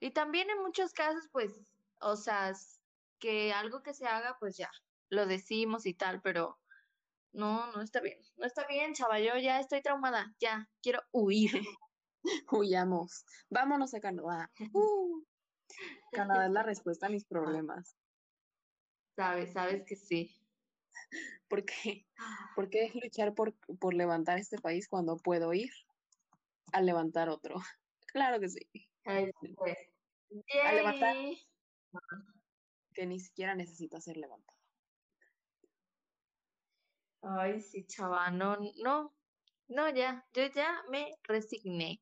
[0.00, 1.60] Y también en muchos casos, pues,
[2.00, 2.52] o sea,
[3.18, 4.70] que algo que se haga, pues ya,
[5.08, 6.58] lo decimos y tal, pero
[7.32, 8.18] no, no está bien.
[8.36, 9.22] No está bien, chaval.
[9.22, 10.34] Yo ya estoy traumada.
[10.40, 11.62] Ya, quiero huir.
[12.52, 13.24] Huyamos.
[13.50, 14.50] Vámonos a Canadá.
[14.72, 15.24] Uh.
[16.12, 17.96] Canadá es la respuesta a mis problemas.
[19.16, 20.34] Sabes, sabes que sí.
[21.48, 22.06] ¿Por qué?
[22.54, 25.70] ¿Por qué luchar por, por levantar este país cuando puedo ir
[26.72, 27.56] a levantar otro?
[28.12, 28.60] Claro que sí.
[29.56, 29.76] Pues,
[30.64, 31.16] a levantar
[32.92, 34.58] que ni siquiera necesita ser levantado.
[37.22, 39.14] Ay, sí, chaval, no, no,
[39.68, 42.00] no, ya, yo ya me resigné.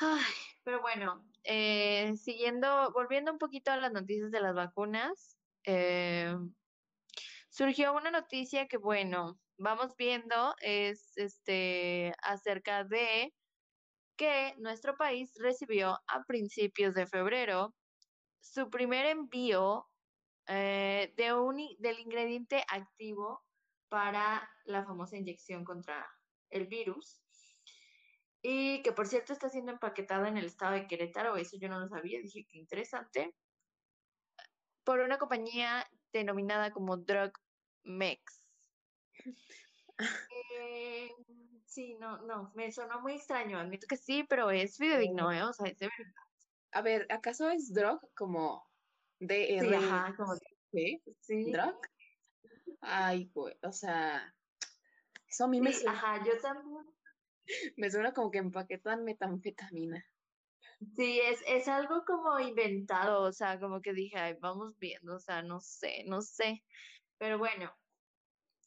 [0.00, 0.32] Ay,
[0.64, 6.36] pero bueno, eh, siguiendo, volviendo un poquito a las noticias de las vacunas, eh,
[7.58, 13.34] surgió una noticia que, bueno, vamos viendo, es este acerca de
[14.16, 17.74] que nuestro país recibió a principios de febrero
[18.40, 19.88] su primer envío
[20.46, 23.42] eh, de un, del ingrediente activo
[23.88, 26.08] para la famosa inyección contra
[26.50, 27.20] el virus.
[28.40, 31.80] Y que por cierto está siendo empaquetada en el estado de Querétaro, eso yo no
[31.80, 33.34] lo sabía, dije que interesante,
[34.84, 37.32] por una compañía denominada como Drug
[37.84, 38.44] Mex.
[39.98, 41.08] Eh,
[41.66, 45.42] sí, no, no, me sonó muy extraño, admito que sí, pero es fidedigno, ¿eh?
[45.42, 46.12] O sea, es de verdad.
[46.72, 48.64] A ver, ¿acaso es drug como
[49.18, 50.34] D Sí, ajá, como
[50.70, 51.02] ¿Sí?
[51.20, 51.50] sí.
[51.50, 51.80] ¿Drug?
[52.80, 54.34] Ay, pues, o sea,
[55.28, 55.92] eso a mí me suena.
[55.92, 56.84] Ajá, yo también.
[57.78, 60.04] Me suena como que empaquetan metanfetamina.
[60.94, 65.18] Sí, es, es algo como inventado, o sea, como que dije, ay, vamos viendo, o
[65.18, 66.62] sea, no sé, no sé.
[67.18, 67.76] Pero bueno,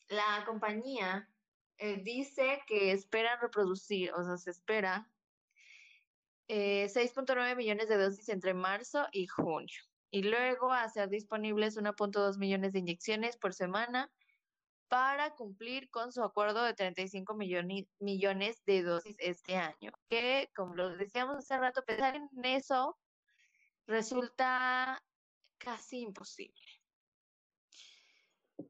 [0.09, 1.29] la compañía
[1.77, 5.09] eh, dice que espera reproducir, o sea, se espera
[6.47, 9.81] 6.9 eh, millones de dosis entre marzo y junio.
[10.11, 14.11] Y luego hacer disponibles 1.2 millones de inyecciones por semana
[14.89, 19.93] para cumplir con su acuerdo de 35 millones, millones de dosis este año.
[20.09, 22.99] Que, como lo decíamos hace rato, pensar en eso
[23.87, 25.01] resulta
[25.57, 26.80] casi imposible.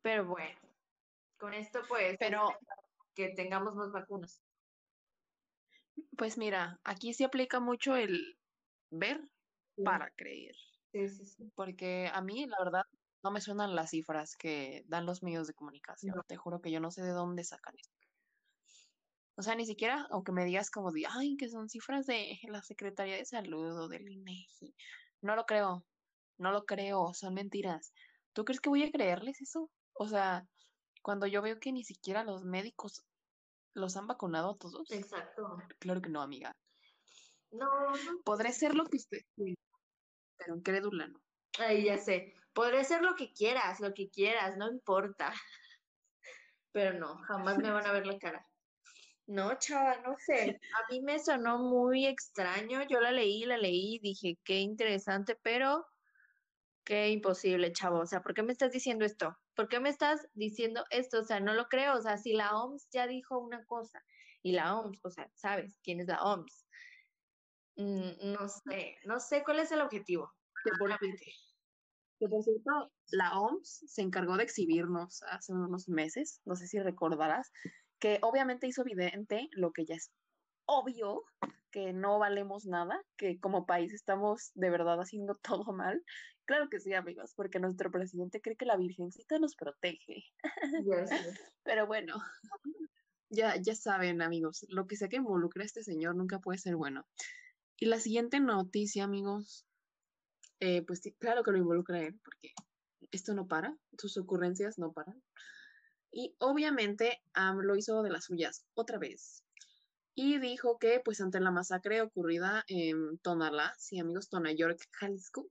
[0.02, 0.60] Pero bueno,
[1.38, 2.50] con esto pues, pero
[3.16, 4.42] que tengamos más vacunas.
[6.18, 8.38] Pues mira, aquí se aplica mucho el
[8.90, 9.22] ver
[9.84, 10.56] para creer.
[10.92, 11.52] Sí, sí, sí.
[11.56, 12.84] Porque a mí, la verdad,
[13.24, 16.16] no me suenan las cifras que dan los medios de comunicación.
[16.28, 17.96] Te juro que yo no sé de dónde sacan esto.
[19.36, 22.62] O sea, ni siquiera, aunque me digas como de, ay, que son cifras de la
[22.62, 24.76] Secretaría de Salud o del INEGI.
[25.22, 25.86] No lo creo,
[26.38, 27.94] no lo creo, son mentiras.
[28.34, 29.70] ¿Tú crees que voy a creerles eso?
[29.94, 30.48] O sea,
[31.02, 33.04] cuando yo veo que ni siquiera los médicos
[33.74, 34.92] los han vacunado a todos.
[34.92, 35.58] Exacto.
[35.80, 36.56] Claro que no, amiga.
[37.52, 37.68] No.
[38.24, 39.22] Podré ser lo que usted
[40.42, 41.22] pero incrédula no.
[41.60, 42.34] Ay, ya sé.
[42.54, 45.32] Podré ser lo que quieras, lo que quieras, no importa.
[46.72, 48.48] Pero no, jamás me van a ver la cara.
[49.28, 50.60] No, chava, no sé.
[50.76, 52.82] A mí me sonó muy extraño.
[52.84, 55.86] Yo la leí, la leí, dije, qué interesante, pero
[56.84, 58.00] qué imposible, chavo.
[58.00, 59.38] O sea, ¿por qué me estás diciendo esto?
[59.56, 61.20] ¿Por qué me estás diciendo esto?
[61.20, 61.98] O sea, no lo creo.
[61.98, 64.04] O sea, si la OMS ya dijo una cosa
[64.42, 66.66] y la OMS, o sea, ¿sabes quién es la OMS?
[67.78, 70.32] Mm, no sé, no sé cuál es el objetivo.
[70.64, 76.56] Que por, que por cierto, la OMS se encargó de exhibirnos hace unos meses, no
[76.56, 77.52] sé si recordarás,
[78.00, 80.12] que obviamente hizo evidente lo que ya es
[80.66, 81.24] obvio,
[81.72, 86.04] que no valemos nada, que como país estamos de verdad haciendo todo mal.
[86.46, 90.26] Claro que sí, amigos, porque nuestro presidente cree que la Virgencita nos protege.
[91.64, 92.16] Pero bueno,
[93.30, 96.76] ya, ya saben, amigos, lo que sea que involucre a este señor nunca puede ser
[96.76, 97.06] bueno.
[97.78, 99.66] Y la siguiente noticia, amigos,
[100.60, 102.54] eh, pues claro que lo involucra a él, porque
[103.12, 105.22] esto no para, sus ocurrencias no paran.
[106.12, 107.22] Y obviamente
[107.64, 109.44] lo hizo de las suyas otra vez.
[110.14, 115.48] Y dijo que, pues, ante la masacre ocurrida en Tonalá, sí, amigos, Tonayork, Jalisco,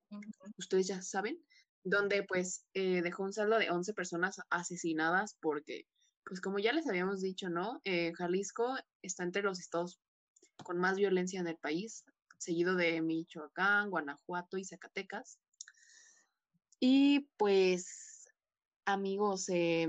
[0.58, 1.38] ustedes ya saben,
[1.82, 5.86] donde, pues, eh, dejó un saldo de 11 personas asesinadas porque,
[6.24, 7.80] pues, como ya les habíamos dicho, ¿no?
[7.84, 9.98] Eh, Jalisco está entre los estados
[10.62, 12.04] con más violencia en el país,
[12.38, 15.38] seguido de Michoacán, Guanajuato y Zacatecas.
[16.80, 18.26] Y pues,
[18.86, 19.86] amigos, eh,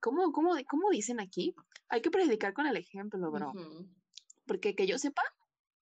[0.00, 1.54] ¿cómo, cómo, dicen aquí?
[1.88, 3.52] Hay que predicar con el ejemplo, bro.
[4.46, 5.22] Porque que yo sepa,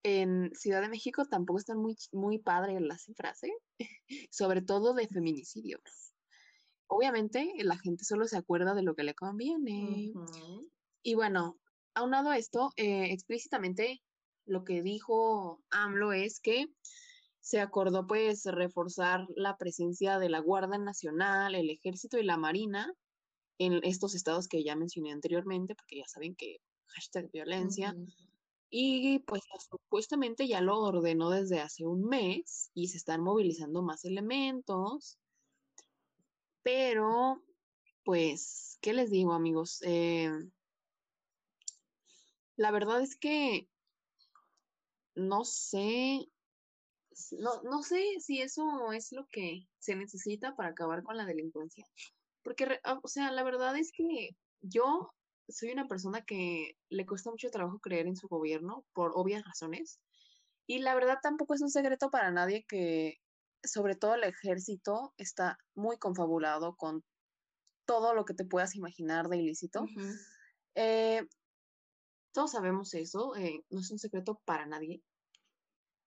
[0.02, 3.52] en Ciudad de México tampoco están muy, muy padres las cifras, ¿eh?
[4.30, 5.82] Sobre todo de feminicidios.
[6.86, 10.12] Obviamente, la gente solo se acuerda de lo que le conviene.
[11.02, 11.58] Y bueno,
[11.94, 14.02] aunado a esto, eh, explícitamente
[14.46, 16.66] lo que dijo AMLO es que
[17.40, 22.92] se acordó pues reforzar la presencia de la Guardia Nacional, el Ejército y la Marina
[23.58, 27.94] en estos estados que ya mencioné anteriormente, porque ya saben que hashtag violencia.
[28.70, 34.04] Y pues supuestamente ya lo ordenó desde hace un mes y se están movilizando más
[34.04, 35.18] elementos.
[36.62, 37.42] Pero,
[38.04, 39.80] pues, ¿qué les digo, amigos?
[39.82, 40.30] Eh,
[42.56, 43.68] la verdad es que
[45.14, 46.28] no sé,
[47.38, 51.84] no, no sé si eso es lo que se necesita para acabar con la delincuencia.
[52.48, 54.30] Porque, ah, o sea, la verdad es que
[54.62, 55.12] yo
[55.50, 60.00] soy una persona que le cuesta mucho trabajo creer en su gobierno por obvias razones.
[60.66, 63.18] Y la verdad tampoco es un secreto para nadie que,
[63.62, 67.04] sobre todo el ejército, está muy confabulado con
[67.84, 69.84] todo lo que te puedas imaginar de ilícito.
[70.74, 71.26] Eh,
[72.32, 75.02] todos sabemos eso, eh, no es un secreto para nadie.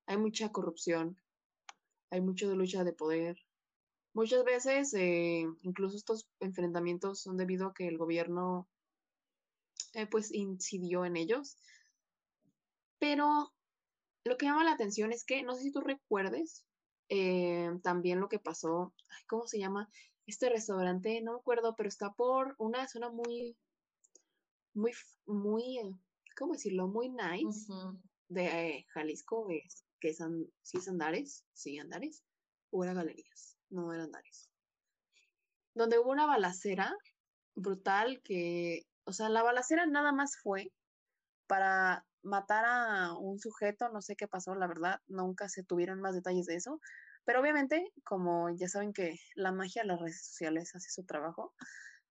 [0.07, 1.21] Hay mucha corrupción,
[2.09, 3.37] hay mucha lucha de poder.
[4.13, 8.67] Muchas veces, eh, incluso estos enfrentamientos son debido a que el gobierno,
[10.09, 11.57] pues, incidió en ellos.
[12.99, 13.51] Pero
[14.23, 16.65] lo que llama la atención es que, no sé si tú recuerdes,
[17.09, 18.93] eh, también lo que pasó,
[19.27, 19.89] ¿cómo se llama?
[20.27, 23.57] Este restaurante, no me acuerdo, pero está por una zona muy,
[24.73, 24.91] muy,
[25.25, 25.91] muy, eh,
[26.37, 26.87] ¿cómo decirlo?
[26.87, 27.73] Muy nice
[28.29, 29.47] de eh, Jalisco,
[29.99, 30.23] que es,
[30.61, 32.23] sí es Andares, sí, Andares,
[32.69, 34.49] o era Galerías, no era Andares.
[35.73, 36.93] Donde hubo una balacera
[37.55, 40.71] brutal que, o sea, la balacera nada más fue
[41.47, 46.13] para matar a un sujeto, no sé qué pasó, la verdad, nunca se tuvieron más
[46.13, 46.79] detalles de eso,
[47.25, 51.53] pero obviamente, como ya saben que la magia de las redes sociales hace su trabajo,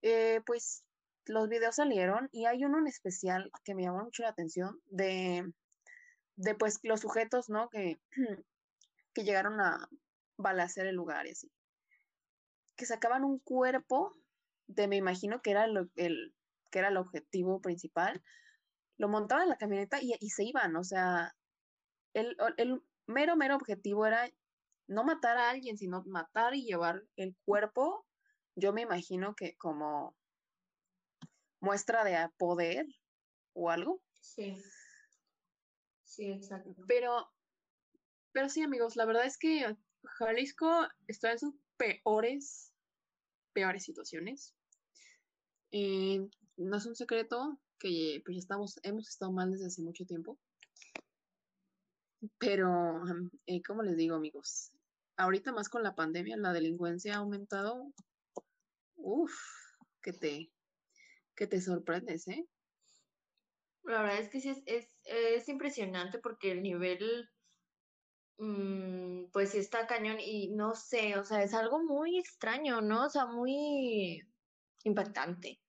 [0.03, 0.85] eh, pues
[1.27, 5.53] los videos salieron y hay uno en especial que me llamó mucho la atención de,
[6.37, 7.69] de pues los sujetos, ¿no?
[7.69, 8.01] Que,
[9.15, 9.89] que llegaron a
[10.41, 11.51] balacer el lugar y así.
[12.77, 14.17] Que sacaban un cuerpo
[14.67, 15.91] de, me imagino que era el,
[16.71, 18.23] que era el objetivo principal,
[18.97, 21.35] lo montaban en la camioneta y, se iban, o sea,
[22.15, 24.31] el, el mero, mero objetivo era
[24.87, 28.07] no matar a alguien, sino matar y llevar el cuerpo,
[28.57, 30.17] yo me imagino que como
[31.61, 32.87] muestra de poder
[33.55, 34.03] o algo.
[34.21, 34.61] Sí.
[36.05, 36.75] Sí, exacto.
[36.89, 37.31] Pero,
[38.33, 42.73] pero sí, amigos, la verdad es que Jalisco está en sus peores,
[43.53, 44.55] peores situaciones.
[45.71, 46.21] Y
[46.57, 50.39] no es un secreto que pues ya estamos, hemos estado mal desde hace mucho tiempo.
[52.39, 53.03] Pero,
[53.47, 54.73] eh, como les digo, amigos,
[55.17, 57.93] ahorita más con la pandemia, la delincuencia ha aumentado.
[58.97, 59.33] Uf,
[60.03, 60.51] que te,
[61.35, 62.47] que te sorprendes, ¿eh?
[63.85, 67.29] La verdad es que sí es, es, impresionante porque el nivel,
[69.33, 73.07] pues sí está cañón y no sé, o sea, es algo muy extraño, ¿no?
[73.07, 74.23] O sea, muy
[74.85, 75.61] impactante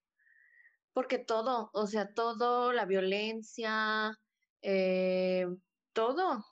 [0.93, 4.17] porque todo, o sea, todo, la violencia,
[4.61, 5.47] eh,
[5.93, 6.45] todo.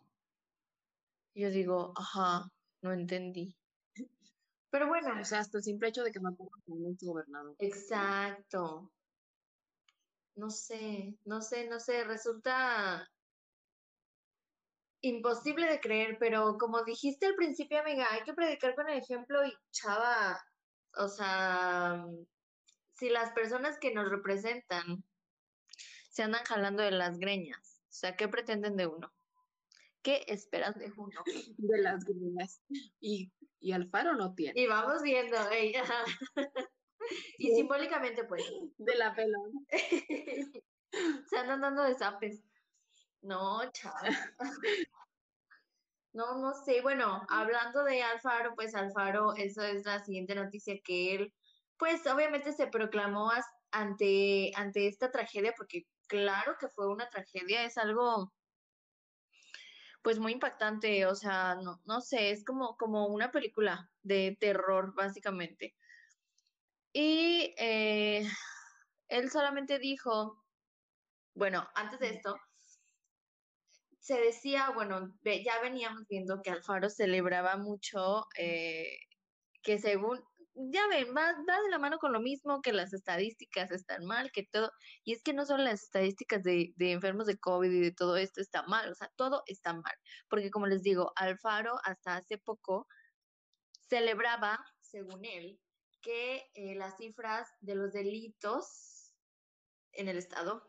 [1.35, 2.49] Yo digo, ajá,
[2.81, 3.55] no entendí.
[4.69, 5.19] Pero bueno.
[5.19, 7.55] O sea, hasta el simple hecho de que mató a un gobernador.
[7.59, 8.91] Exacto.
[10.35, 13.09] No sé, no sé, no sé, resulta
[15.01, 19.45] imposible de creer, pero como dijiste al principio, amiga, hay que predicar con el ejemplo
[19.45, 20.39] y chava,
[20.95, 22.05] o sea,
[22.95, 25.03] si las personas que nos representan
[26.09, 29.11] se andan jalando de las greñas, o sea, ¿qué pretenden de uno?
[30.01, 31.21] ¿Qué esperan de uno?
[31.57, 32.61] De las greñas.
[33.01, 34.59] Y, y Alfaro no tiene.
[34.59, 35.83] Y vamos viendo, ella.
[37.37, 38.43] y simbólicamente, pues.
[38.77, 39.37] De la pela.
[41.29, 42.48] se andan dando de zapes.
[43.21, 44.15] No, chaval.
[46.11, 46.81] No, no sé.
[46.81, 51.33] Bueno, hablando de Alfaro, pues Alfaro, esa es la siguiente noticia que él
[51.79, 53.31] pues obviamente se proclamó
[53.71, 58.33] ante, ante esta tragedia, porque claro que fue una tragedia, es algo
[60.01, 64.93] pues muy impactante, o sea, no, no sé, es como, como una película de terror,
[64.93, 65.75] básicamente.
[66.91, 68.27] Y eh,
[69.07, 70.43] él solamente dijo,
[71.33, 72.35] bueno, antes de esto,
[74.09, 78.97] se decía, bueno, ya veníamos viendo que Alfaro celebraba mucho eh,
[79.61, 80.19] que según
[80.55, 84.47] ya ven, va, de la mano con lo mismo, que las estadísticas están mal, que
[84.51, 84.71] todo,
[85.03, 88.17] y es que no son las estadísticas de, de enfermos de COVID y de todo
[88.17, 89.93] esto está mal, o sea, todo está mal,
[90.27, 92.87] porque como les digo, Alfaro hasta hace poco
[93.89, 95.61] celebraba, según él,
[96.01, 99.13] que eh, las cifras de los delitos
[99.91, 100.67] en el Estado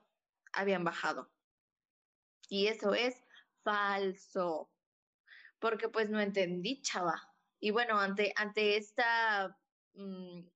[0.52, 1.32] habían bajado.
[2.50, 3.14] Y eso es
[3.62, 4.70] falso,
[5.58, 7.20] porque pues no entendí, chava.
[7.60, 9.56] Y bueno, ante, ante esta
[9.94, 10.48] Mm,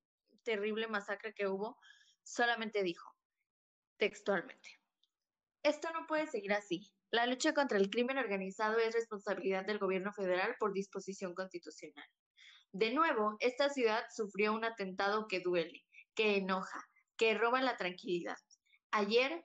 [0.43, 1.79] terrible masacre que hubo,
[2.23, 3.11] solamente dijo,
[3.97, 4.69] textualmente,
[5.63, 6.93] esto no puede seguir así.
[7.11, 12.09] La lucha contra el crimen organizado es responsabilidad del gobierno federal por disposición constitucional.
[12.73, 15.85] De nuevo, esta ciudad sufrió un atentado que duele,
[16.15, 16.83] que enoja,
[17.17, 18.37] que roba la tranquilidad.
[18.91, 19.45] Ayer,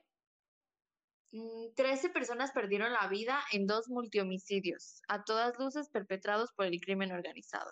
[1.30, 6.80] 13 mm, personas perdieron la vida en dos multihomicidios, a todas luces perpetrados por el
[6.80, 7.70] crimen organizado.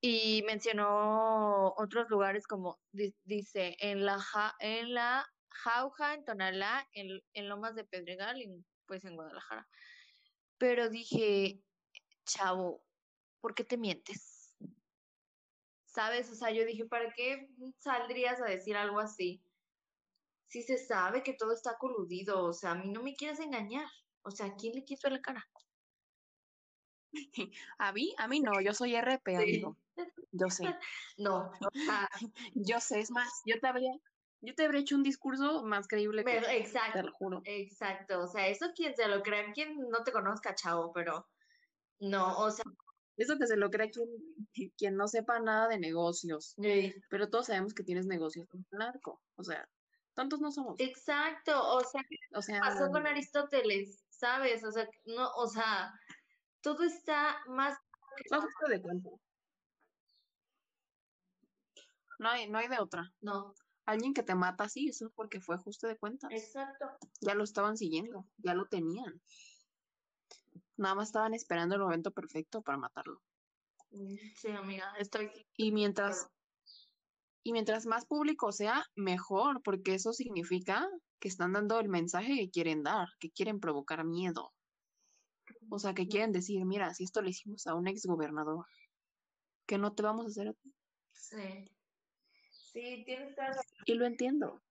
[0.00, 2.80] Y mencionó otros lugares como
[3.24, 4.18] dice en la
[4.58, 8.48] en la Jauja, en Tonalá, en, en Lomas de Pedregal y
[8.86, 9.68] pues en Guadalajara.
[10.58, 11.62] Pero dije,
[12.24, 12.84] chavo,
[13.40, 14.56] ¿por qué te mientes?
[15.84, 16.30] ¿Sabes?
[16.30, 19.42] O sea, yo dije, ¿para qué saldrías a decir algo así?
[20.52, 23.88] Si se sabe que todo está coludido, o sea, a mí no me quieres engañar.
[24.20, 25.48] O sea, quién le quiso la cara?
[27.78, 29.78] A mí, a mí no, yo soy RP, amigo.
[30.30, 30.64] Yo sé.
[31.16, 31.50] No,
[32.54, 33.92] yo sé, es más, yo te habría,
[34.42, 37.40] yo te habría hecho un discurso más creíble que exacto, te lo juro.
[37.44, 41.26] Exacto, o sea, eso quien se lo crea, quien no te conozca, chavo, pero
[41.98, 42.64] no, o sea.
[43.16, 44.08] Eso que se lo crea quien,
[44.76, 46.56] quien no sepa nada de negocios.
[47.08, 49.20] Pero todos sabemos que tienes negocios con narco.
[49.36, 49.68] O sea,
[50.14, 50.76] tantos no somos.
[50.78, 52.02] Exacto, o sea,
[52.34, 54.64] o sea pasó con Aristóteles, ¿sabes?
[54.64, 55.92] O sea, no, o sea,
[56.60, 57.78] todo está más.
[58.30, 59.10] No, de cuenta.
[62.18, 63.12] No hay, no hay de otra.
[63.20, 63.54] No
[63.86, 66.30] alguien que te mata así, eso es porque fue ajuste de cuentas.
[66.32, 66.86] Exacto.
[67.20, 69.20] Ya lo estaban siguiendo, ya lo tenían.
[70.76, 73.20] Nada más estaban esperando el momento perfecto para matarlo.
[73.90, 75.30] Mm, sí, amiga, estoy.
[75.56, 76.28] Y mientras,
[77.42, 80.88] y mientras más público sea, mejor, porque eso significa
[81.18, 84.52] que están dando el mensaje que quieren dar, que quieren provocar miedo.
[85.70, 88.66] O sea, que quieren decir, mira, si esto le hicimos a un ex gobernador,
[89.66, 90.74] ¿qué no te vamos a hacer a ti?
[91.12, 91.64] Sí.
[92.50, 93.36] Sí, tienes
[93.84, 94.62] Y lo entiendo.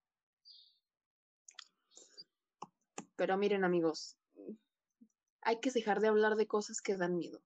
[3.16, 4.18] Pero miren, amigos,
[5.42, 7.42] hay que dejar de hablar de cosas que dan miedo.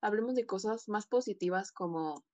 [0.00, 2.24] Hablemos de cosas más positivas como,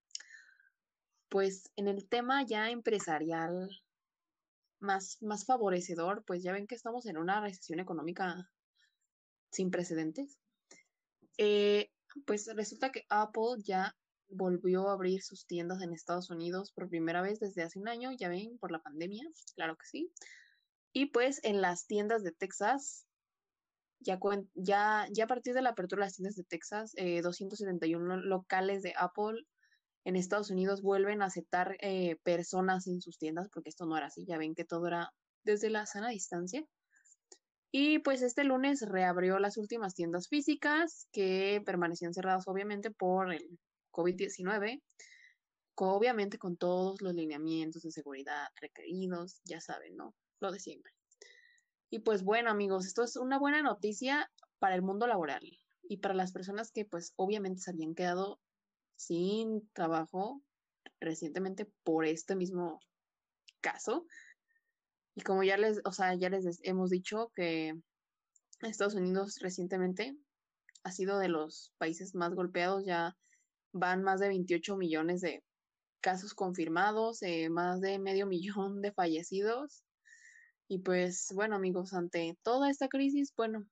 [1.36, 3.68] pues, en el tema ya empresarial
[4.78, 8.50] más, más favorecedor, pues ya ven que estamos en una recesión económica
[9.52, 10.38] sin precedentes.
[11.36, 11.90] Eh,
[12.24, 13.94] pues resulta que Apple ya
[14.30, 18.12] volvió a abrir sus tiendas en Estados Unidos por primera vez desde hace un año,
[18.12, 20.10] ya ven, por la pandemia, claro que sí.
[20.94, 23.06] Y pues en las tiendas de Texas,
[24.00, 24.18] ya,
[24.54, 28.82] ya, ya a partir de la apertura de las tiendas de Texas, 271 eh, locales
[28.82, 29.44] de Apple
[30.06, 34.06] en Estados Unidos vuelven a aceptar eh, personas en sus tiendas, porque esto no era
[34.06, 35.12] así, ya ven que todo era
[35.44, 36.64] desde la sana distancia.
[37.72, 43.58] Y pues este lunes reabrió las últimas tiendas físicas que permanecían cerradas obviamente por el
[43.90, 44.80] COVID-19,
[45.74, 50.14] obviamente con todos los lineamientos de seguridad requeridos, ya saben, ¿no?
[50.38, 50.92] Lo de siempre.
[51.90, 54.30] Y pues bueno, amigos, esto es una buena noticia
[54.60, 55.42] para el mundo laboral
[55.82, 58.38] y para las personas que pues obviamente se habían quedado
[58.96, 60.42] sin trabajo
[61.00, 62.80] recientemente por este mismo
[63.60, 64.06] caso.
[65.14, 67.74] Y como ya les, o sea, ya les hemos dicho que
[68.60, 70.16] Estados Unidos recientemente
[70.82, 73.16] ha sido de los países más golpeados, ya
[73.72, 75.42] van más de 28 millones de
[76.00, 79.84] casos confirmados, eh, más de medio millón de fallecidos.
[80.68, 83.66] Y pues bueno amigos, ante toda esta crisis, bueno,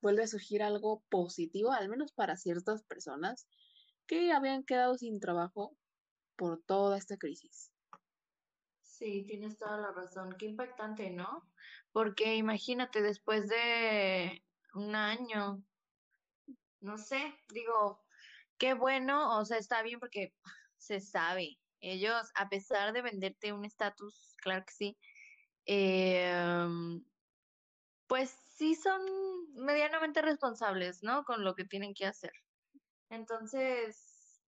[0.00, 3.46] vuelve a surgir algo positivo, al menos para ciertas personas
[4.08, 5.76] que habían quedado sin trabajo
[6.34, 7.72] por toda esta crisis.
[8.82, 10.34] Sí, tienes toda la razón.
[10.36, 11.48] Qué impactante, ¿no?
[11.92, 14.42] Porque imagínate, después de
[14.74, 15.62] un año,
[16.80, 18.04] no sé, digo,
[18.58, 20.34] qué bueno, o sea, está bien porque
[20.76, 21.58] se sabe.
[21.80, 24.98] Ellos, a pesar de venderte un estatus, claro que sí,
[25.64, 27.04] em,
[28.08, 29.00] pues sí son
[29.54, 31.24] medianamente responsables, ¿no?
[31.24, 32.32] Con lo que tienen que hacer.
[33.10, 34.42] Entonces,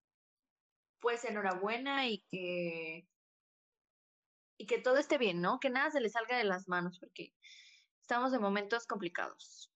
[0.99, 3.07] pues enhorabuena y que
[4.57, 5.59] y que todo esté bien, ¿no?
[5.59, 7.33] Que nada se les salga de las manos porque
[8.01, 9.71] estamos en momentos complicados.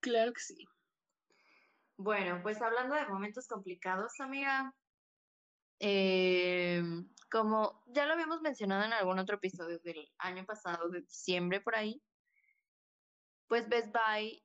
[0.00, 0.66] Claro que sí.
[1.98, 4.74] Bueno, pues hablando de momentos complicados, amiga,
[5.80, 6.82] eh,
[7.30, 11.74] como ya lo habíamos mencionado en algún otro episodio del año pasado, de diciembre por
[11.74, 12.02] ahí,
[13.48, 14.42] pues Best Buy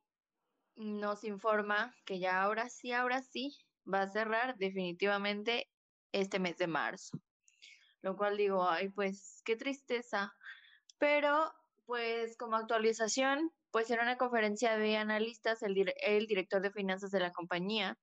[0.75, 3.57] nos informa que ya ahora sí, ahora sí,
[3.91, 5.69] va a cerrar definitivamente
[6.11, 7.19] este mes de marzo.
[8.01, 10.33] Lo cual digo, ay, pues qué tristeza.
[10.97, 11.51] Pero,
[11.85, 17.31] pues como actualización, pues en una conferencia de analistas, el, director de finanzas de la
[17.31, 17.97] compañía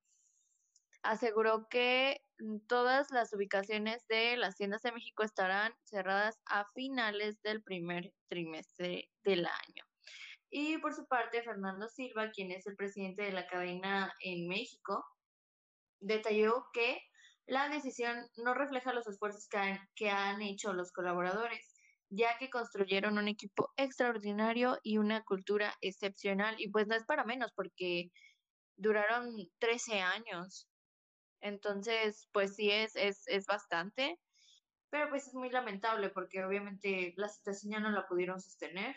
[1.03, 2.25] aseguró que
[2.69, 9.11] todas las ubicaciones de las tiendas de México estarán cerradas a finales del primer trimestre
[9.25, 9.92] del año.
[10.55, 15.03] Y por su parte, Fernando Silva, quien es el presidente de la cadena en México,
[15.99, 17.01] detalló que
[17.47, 21.81] la decisión no refleja los esfuerzos que han, que han hecho los colaboradores,
[22.11, 26.55] ya que construyeron un equipo extraordinario y una cultura excepcional.
[26.59, 28.11] Y pues no es para menos, porque
[28.77, 30.69] duraron 13 años.
[31.41, 34.21] Entonces, pues sí, es, es, es bastante.
[34.91, 38.95] Pero pues es muy lamentable porque obviamente la situación ya no la pudieron sostener.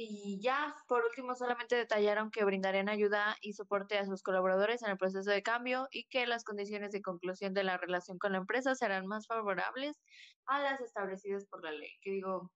[0.00, 4.90] Y ya, por último, solamente detallaron que brindarían ayuda y soporte a sus colaboradores en
[4.90, 8.38] el proceso de cambio y que las condiciones de conclusión de la relación con la
[8.38, 10.00] empresa serán más favorables
[10.46, 11.90] a las establecidas por la ley.
[12.00, 12.52] Que digo,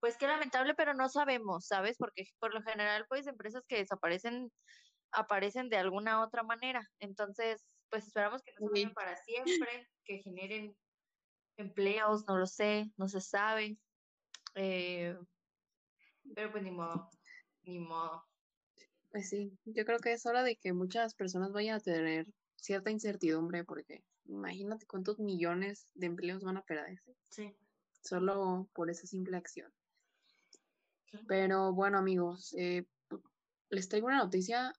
[0.00, 1.96] pues qué lamentable, pero no sabemos, ¿sabes?
[1.98, 4.50] Porque por lo general, pues empresas que desaparecen
[5.12, 6.84] aparecen de alguna otra manera.
[6.98, 10.76] Entonces, pues esperamos que no se para siempre, que generen
[11.58, 13.78] empleos, no lo sé, no se sabe.
[14.56, 15.16] Eh,
[16.34, 17.08] pero pues ni modo,
[17.64, 18.24] ni modo.
[19.10, 22.90] Pues sí, yo creo que es hora de que muchas personas vayan a tener cierta
[22.90, 27.16] incertidumbre porque imagínate cuántos millones de empleos van a perderse.
[27.30, 27.56] Sí.
[28.02, 29.72] Solo por esa simple acción.
[31.28, 32.84] Pero bueno, amigos, eh,
[33.70, 34.72] les traigo una noticia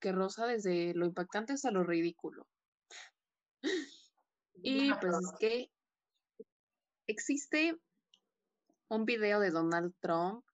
[0.00, 2.46] que rosa desde lo impactante hasta lo ridículo.
[4.62, 5.70] Y pues es que
[7.06, 7.78] existe
[8.88, 10.44] un video de Donald Trump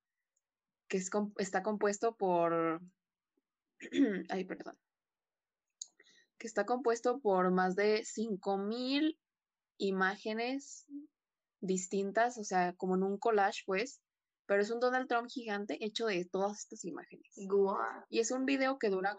[0.95, 2.80] que es, está compuesto por,
[4.28, 4.78] ay, perdón,
[6.38, 9.18] que está compuesto por más de 5.000
[9.78, 10.86] imágenes
[11.61, 14.03] distintas, o sea, como en un collage, pues,
[14.47, 17.26] pero es un Donald Trump gigante hecho de todas estas imágenes.
[18.09, 19.16] Y es un video que dura,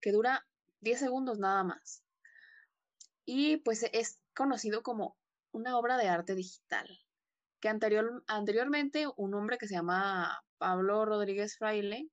[0.00, 0.44] que dura
[0.80, 2.02] 10 segundos nada más.
[3.24, 5.16] Y pues es conocido como
[5.52, 6.88] una obra de arte digital,
[7.60, 12.08] que anterior, anteriormente un hombre que se llama Pablo Rodríguez Fraile,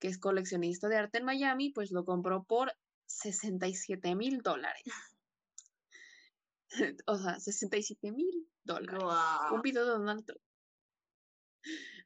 [0.00, 2.72] que es coleccionista de arte en Miami, pues lo compró por
[3.04, 4.82] 67 mil dólares.
[7.06, 9.02] o sea, 67 mil dólares.
[9.52, 10.40] Un video de Donald Trump.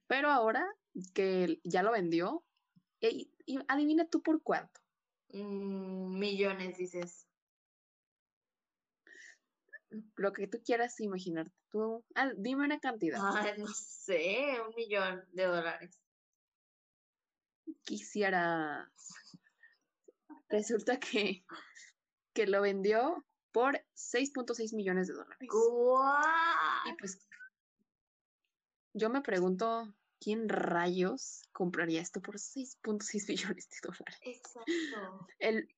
[0.09, 0.67] Pero ahora
[1.15, 2.45] que ya lo vendió,
[3.01, 3.31] y,
[3.69, 4.81] adivina tú por cuánto.
[5.29, 7.28] Mm, millones, dices.
[10.17, 11.53] Lo que tú quieras imaginarte.
[11.71, 13.19] Tú, ah, dime una cantidad.
[13.57, 16.01] no sé, un millón de dólares.
[17.85, 18.91] Quisiera.
[20.49, 21.45] Resulta que,
[22.33, 25.49] que lo vendió por 6.6 millones de dólares.
[26.87, 27.19] Y pues
[28.95, 34.19] yo me pregunto, ¿quién rayos compraría esto por 6.6 millones de dólares?
[34.23, 35.27] Exacto.
[35.39, 35.69] El,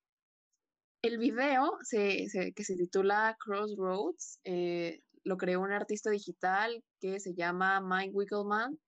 [1.03, 7.34] el video se, que se titula Crossroads eh, lo creó un artista digital que se
[7.34, 8.78] llama Mike Wickelman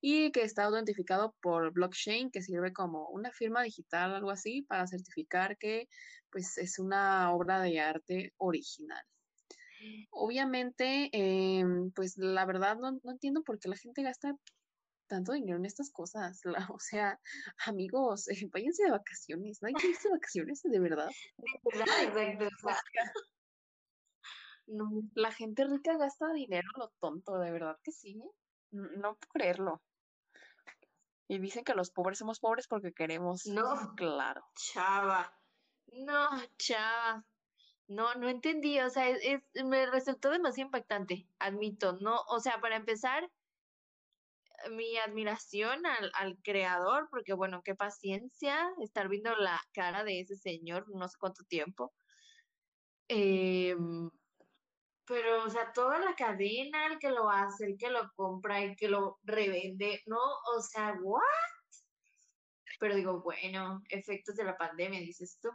[0.00, 4.86] y que está identificado por blockchain, que sirve como una firma digital, algo así, para
[4.86, 5.88] certificar que
[6.30, 9.02] pues, es una obra de arte original.
[10.10, 14.36] Obviamente, em, pues la verdad no, entiendo por qué la gente gasta
[15.10, 16.40] tanto dinero en estas cosas.
[16.74, 17.20] o sea,
[17.66, 21.10] amigos, eh, váyanse de vacaciones, no hay que irse de vacaciones, de verdad.
[24.72, 28.22] No, la gente rica gasta dinero lo tonto, de verdad que sí.
[28.70, 29.82] No, puedo creerlo.
[31.26, 33.46] Y dicen que los pobres somos pobres porque queremos.
[33.46, 34.44] No, claro.
[34.54, 35.36] Chava.
[35.88, 37.26] No, chava.
[37.88, 42.76] No, no entendí, o sea, es, me resultó demasiado impactante, admito, no, o sea, para
[42.76, 43.28] empezar,
[44.70, 50.36] mi admiración al, al creador, porque bueno, qué paciencia estar viendo la cara de ese
[50.36, 51.92] señor no sé cuánto tiempo.
[53.08, 53.74] Eh,
[55.10, 58.76] pero, o sea, toda la cadena, el que lo hace, el que lo compra, el
[58.76, 60.20] que lo revende, ¿no?
[60.54, 61.22] O sea, ¿what?
[62.78, 65.50] Pero digo, bueno, efectos de la pandemia, dices tú.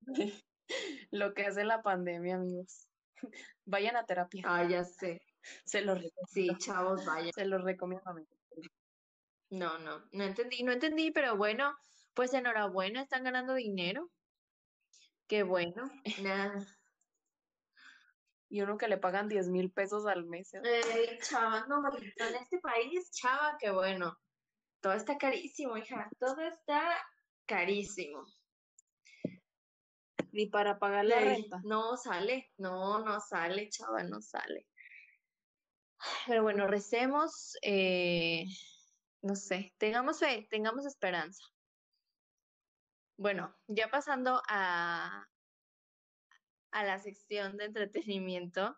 [1.10, 2.88] Lo que hace la pandemia, amigos.
[3.66, 4.42] Vayan a terapia.
[4.46, 5.20] Ah, ya sé.
[5.64, 6.26] Se los recomiendo.
[6.28, 7.32] Sí, chavos, vayan.
[7.32, 8.04] Se los recomiendo.
[9.50, 11.76] No, no, no entendí, no entendí, pero bueno,
[12.14, 14.10] pues enhorabuena, están ganando dinero.
[15.26, 15.90] Qué bueno.
[16.22, 16.66] Nada.
[18.50, 20.54] Y uno que le pagan 10 mil pesos al mes.
[20.54, 20.60] ¿eh?
[20.64, 24.18] Eh, chava, no, en este país, chava, qué bueno.
[24.80, 26.08] Todo está carísimo, hija.
[26.18, 26.96] Todo está
[27.46, 28.24] carísimo.
[30.32, 31.60] Ni para pagar la renta.
[31.64, 34.66] No sale, no, no sale, chava, no sale.
[36.26, 38.44] Pero bueno, recemos, eh,
[39.22, 41.42] no sé, tengamos fe, tengamos esperanza.
[43.16, 45.24] Bueno, ya pasando a,
[46.70, 48.76] a la sección de entretenimiento,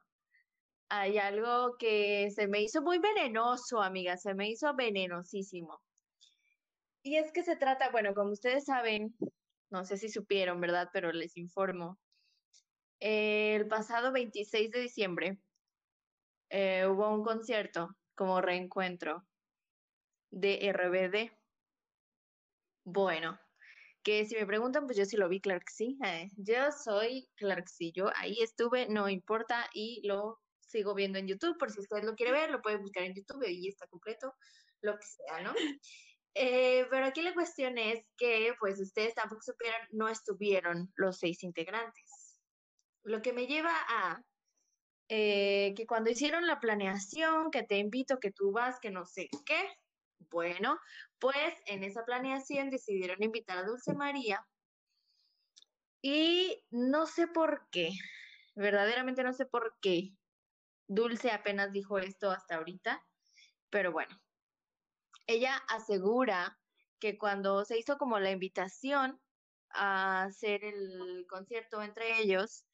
[0.88, 5.82] hay algo que se me hizo muy venenoso, amiga, se me hizo venenosísimo.
[7.02, 9.14] Y es que se trata, bueno, como ustedes saben,
[9.70, 10.88] no sé si supieron, ¿verdad?
[10.92, 11.98] Pero les informo.
[12.98, 15.38] El pasado 26 de diciembre
[16.50, 19.26] eh, hubo un concierto como reencuentro
[20.30, 21.32] de RBD.
[22.84, 23.38] Bueno,
[24.02, 25.98] que si me preguntan, pues yo sí lo vi, claro que sí.
[26.04, 31.18] Eh, yo soy, claro que sí, yo ahí estuve, no importa, y lo sigo viendo
[31.18, 33.86] en YouTube, por si usted lo quiere ver, lo puede buscar en YouTube y está
[33.88, 34.34] completo,
[34.82, 35.54] lo que sea, ¿no?
[36.34, 41.42] Eh, pero aquí la cuestión es que, pues ustedes tampoco supieron, no estuvieron los seis
[41.42, 42.38] integrantes.
[43.02, 44.22] Lo que me lleva a
[45.12, 49.28] eh, que cuando hicieron la planeación, que te invito, que tú vas, que no sé
[49.44, 49.60] qué,
[50.30, 50.78] bueno,
[51.18, 54.46] pues en esa planeación decidieron invitar a Dulce María
[56.00, 57.90] y no sé por qué,
[58.54, 60.12] verdaderamente no sé por qué.
[60.86, 63.04] Dulce apenas dijo esto hasta ahorita,
[63.68, 64.16] pero bueno,
[65.26, 66.56] ella asegura
[67.00, 69.20] que cuando se hizo como la invitación
[69.70, 72.64] a hacer el concierto entre ellos,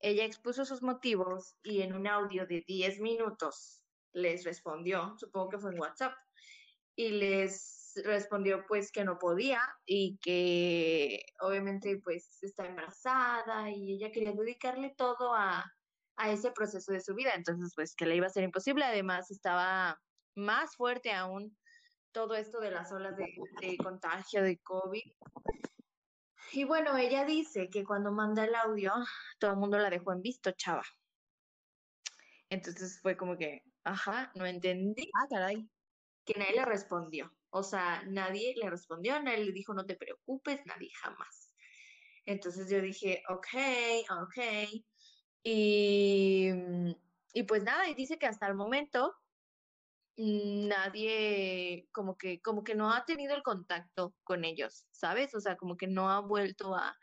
[0.00, 5.58] ella expuso sus motivos y en un audio de 10 minutos les respondió, supongo que
[5.58, 6.14] fue en WhatsApp,
[6.96, 14.12] y les respondió pues que no podía y que obviamente pues está embarazada y ella
[14.12, 15.64] quería dedicarle todo a,
[16.16, 19.30] a ese proceso de su vida, entonces pues que le iba a ser imposible, además
[19.30, 20.00] estaba
[20.34, 21.56] más fuerte aún
[22.12, 23.26] todo esto de las olas de,
[23.60, 25.02] de contagio de COVID
[26.52, 28.92] y bueno, ella dice que cuando manda el audio,
[29.38, 30.84] todo el mundo la dejó en visto, chava.
[32.48, 35.10] Entonces fue como que, ajá, no entendí.
[35.14, 35.68] Ah, caray.
[36.24, 37.32] Que nadie le respondió.
[37.50, 41.54] O sea, nadie le respondió, nadie le dijo, no te preocupes, nadie jamás.
[42.24, 43.46] Entonces yo dije, ok,
[44.22, 44.84] ok.
[45.42, 46.50] Y,
[47.32, 49.19] y pues nada, y dice que hasta el momento
[50.16, 55.34] nadie como que como que no ha tenido el contacto con ellos, ¿sabes?
[55.34, 56.94] O sea, como que no ha vuelto a,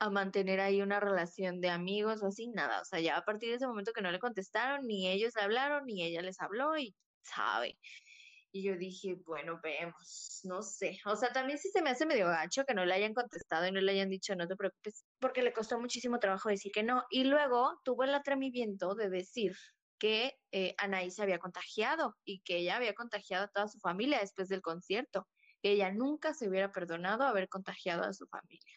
[0.00, 2.80] a mantener ahí una relación de amigos o así, nada.
[2.80, 5.42] O sea, ya a partir de ese momento que no le contestaron, ni ellos le
[5.42, 7.78] hablaron, ni ella les habló y sabe.
[8.52, 10.98] Y yo dije, bueno, vemos, no sé.
[11.06, 13.72] O sea, también sí se me hace medio gacho que no le hayan contestado y
[13.72, 17.04] no le hayan dicho, no te preocupes, porque le costó muchísimo trabajo decir que no.
[17.10, 19.54] Y luego tuvo el atrevimiento de decir
[20.00, 24.18] que eh, Anaí se había contagiado y que ella había contagiado a toda su familia
[24.18, 25.28] después del concierto,
[25.62, 28.74] que ella nunca se hubiera perdonado haber contagiado a su familia.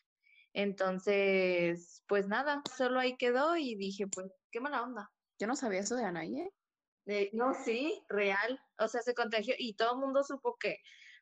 [0.54, 5.12] Entonces, pues nada, solo ahí quedó y dije, pues, qué mala onda.
[5.40, 6.52] Yo no sabía eso de Anaí, ¿eh?
[7.06, 8.60] Eh, no, sí, real.
[8.78, 10.78] O sea, se contagió y todo el mundo supo que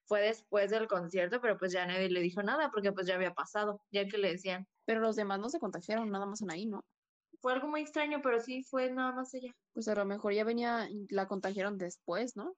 [0.05, 3.33] fue después del concierto, pero pues ya nadie le dijo nada porque pues ya había
[3.33, 4.67] pasado, ya que le decían.
[4.85, 6.83] Pero los demás no se contagiaron, nada más Anaí, ¿no?
[7.41, 9.53] Fue algo muy extraño, pero sí fue nada más ella.
[9.73, 12.55] Pues a lo mejor ya venía, la contagiaron después, ¿no?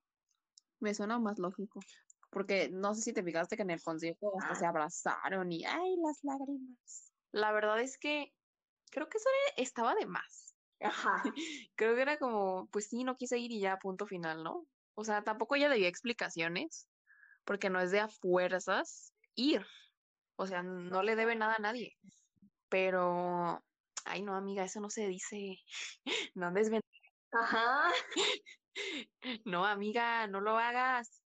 [0.79, 1.79] Me suena más lógico.
[2.29, 5.95] Porque no sé si te fijaste que en el concierto hasta se abrazaron y ¡ay,
[6.03, 7.13] las lágrimas!
[7.31, 8.33] La verdad es que
[8.91, 10.55] creo que eso estaba de más.
[10.81, 11.23] Ajá.
[11.75, 14.65] creo que era como, pues sí, no quise ir y ya, punto final, ¿no?
[14.95, 16.87] O sea, tampoco ella debía explicaciones,
[17.45, 19.65] porque no es de a fuerzas ir.
[20.35, 21.95] O sea, no le debe nada a nadie.
[22.69, 23.63] Pero
[24.05, 25.57] ay no, amiga, eso no se dice,
[26.35, 26.69] no andes
[27.31, 27.91] Ajá.
[29.45, 31.21] No, amiga, no lo hagas.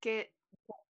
[0.00, 0.32] Que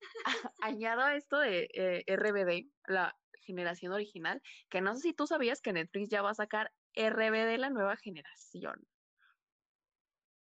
[0.62, 5.62] añado a esto de eh, RBD, la generación original, que no sé si tú sabías
[5.62, 8.88] que Netflix ya va a sacar RBD la nueva generación.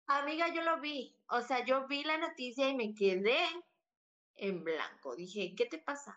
[0.07, 1.15] Amiga, yo lo vi.
[1.29, 3.39] O sea, yo vi la noticia y me quedé
[4.37, 5.15] en blanco.
[5.15, 6.17] Dije, ¿qué te pasa?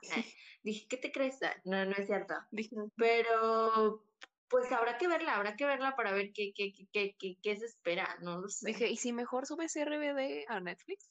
[0.64, 1.40] Dije, ¿qué te crees?
[1.66, 2.36] No, no es cierto.
[2.52, 4.06] Dije, pero
[4.52, 7.66] pues habrá que verla, habrá que verla para ver qué, qué, qué, qué, qué se
[7.66, 8.68] espera, no sé.
[8.68, 11.10] Dije, ¿y si mejor subes RBD a Netflix?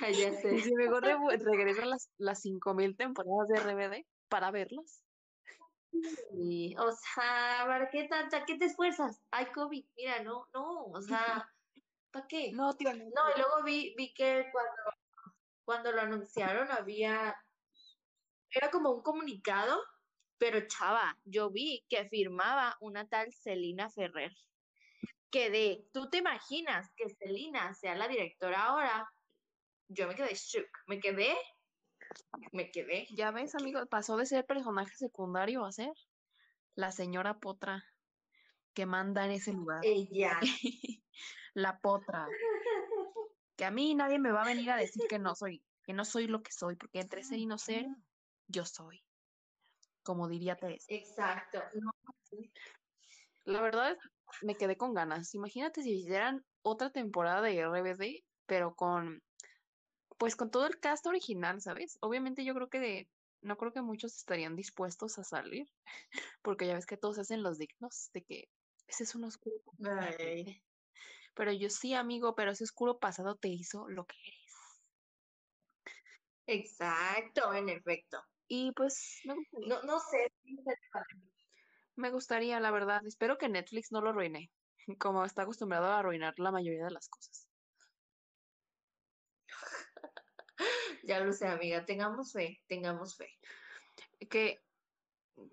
[0.00, 0.56] ya sé.
[0.56, 5.04] ¿Y si mejor regresan las, las 5000 temporadas de RBD para verlas?
[6.32, 8.44] Sí, o sea, ¿para qué tanta?
[8.44, 9.22] ¿Qué te esfuerzas?
[9.30, 11.48] Ay, COVID, mira, no, no, o sea,
[12.10, 12.50] ¿para qué?
[12.52, 12.92] No, tío.
[12.92, 14.72] No, y luego vi, vi que cuando,
[15.64, 17.36] cuando lo anunciaron había,
[18.50, 19.80] era como un comunicado
[20.38, 24.32] pero chava, yo vi que firmaba una tal Celina Ferrer.
[25.30, 29.08] Que de, ¿tú te imaginas que Celina sea la directora ahora?
[29.88, 31.34] Yo me quedé shook, me quedé,
[32.52, 33.06] me quedé.
[33.10, 35.92] Ya ves, amigo, pasó de ser personaje secundario a ser
[36.74, 37.84] la señora Potra
[38.74, 39.80] que manda en ese lugar.
[39.82, 40.38] Ella.
[41.54, 42.26] la Potra.
[43.56, 46.04] Que a mí nadie me va a venir a decir que no soy, que no
[46.04, 47.86] soy lo que soy, porque entre ser y no ser,
[48.48, 49.03] yo soy
[50.04, 50.86] como diría Teresa.
[50.88, 51.60] Exacto.
[53.44, 53.98] La verdad es,
[54.42, 55.34] me quedé con ganas.
[55.34, 59.22] Imagínate si hicieran otra temporada de RBD, pero con,
[60.18, 61.98] pues con todo el cast original, ¿sabes?
[62.00, 63.08] Obviamente yo creo que de,
[63.42, 65.66] no creo que muchos estarían dispuestos a salir,
[66.42, 68.48] porque ya ves que todos hacen los dignos de que
[68.86, 69.56] ese es un oscuro.
[71.34, 74.44] Pero yo sí, amigo, pero ese oscuro pasado te hizo lo que eres.
[76.46, 78.22] Exacto, en efecto.
[78.48, 80.28] Y pues no, no sé.
[81.96, 83.00] Me gustaría, la verdad.
[83.06, 84.52] Espero que Netflix no lo arruine,
[84.98, 87.48] como está acostumbrado a arruinar la mayoría de las cosas.
[91.04, 91.84] ya lo sé, amiga.
[91.84, 93.28] Tengamos fe, tengamos fe.
[94.30, 94.58] Que,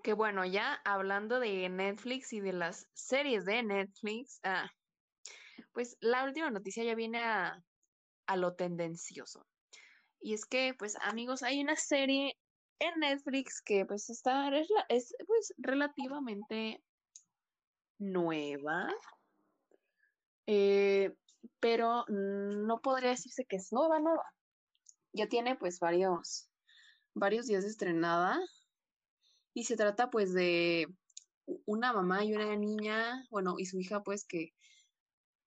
[0.03, 4.69] que bueno, ya hablando de Netflix y de las series de Netflix, ah,
[5.73, 7.57] pues la última noticia ya viene a,
[8.27, 9.47] a lo tendencioso.
[10.19, 12.33] Y es que, pues amigos, hay una serie
[12.81, 14.49] en Netflix que pues está,
[14.89, 16.83] es, pues relativamente
[17.99, 18.91] nueva,
[20.47, 21.13] eh,
[21.59, 24.23] pero no podría decirse que es nueva, nueva.
[25.13, 26.49] Ya tiene pues varios,
[27.13, 28.39] varios días de estrenada
[29.53, 30.87] y se trata pues de
[31.65, 34.53] una mamá y una niña, bueno, y su hija pues que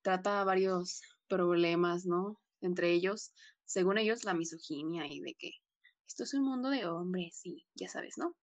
[0.02, 2.40] trata varios problemas, ¿no?
[2.60, 3.32] Entre ellos,
[3.64, 5.50] según ellos, la misoginia y de que
[6.06, 8.36] esto es un mundo de hombres, sí, ya sabes, ¿no?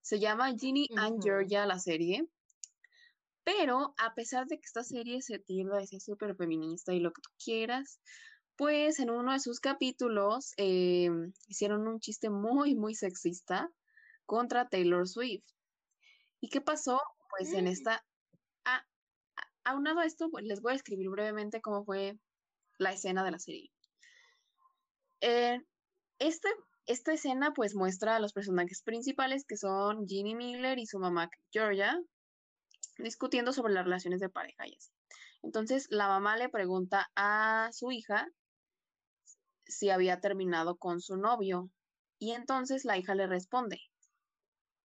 [0.00, 2.26] Se llama Ginny and Georgia la serie.
[3.44, 7.12] Pero a pesar de que esta serie se tilda de ser súper feminista y lo
[7.12, 8.00] que tú quieras,
[8.56, 13.70] pues en uno de sus capítulos em, hicieron un chiste muy, muy sexista
[14.26, 15.46] contra Taylor Swift.
[16.40, 17.00] ¿Y qué pasó?
[17.30, 17.68] Pues en mm.
[17.68, 18.04] esta...
[19.64, 22.18] aunado a esto, pues les voy a escribir brevemente cómo fue
[22.78, 23.70] la escena de la serie.
[25.20, 25.60] Eh,
[26.18, 31.30] esta escena pues muestra a los personajes principales que son Ginny Miller y su mamá
[31.52, 31.98] Georgia
[32.98, 34.90] discutiendo sobre las relaciones de pareja y así.
[35.42, 38.26] Entonces la mamá le pregunta a su hija
[39.66, 41.70] si había terminado con su novio
[42.18, 43.80] y entonces la hija le responde,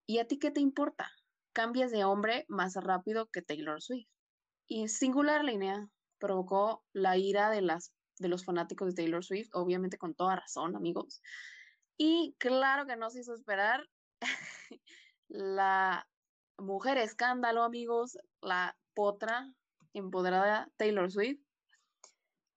[0.06, 1.10] ¿y a ti qué te importa?
[1.54, 4.10] Cambias de hombre más rápido que Taylor Swift.
[4.68, 9.97] Y singular línea provocó la ira de las de los fanáticos de Taylor Swift, obviamente
[9.97, 11.22] con toda razón, amigos.
[11.97, 13.88] Y claro que no se hizo esperar
[15.28, 16.07] la
[16.57, 19.51] mujer escándalo, amigos, la potra
[19.93, 21.41] empoderada Taylor Swift,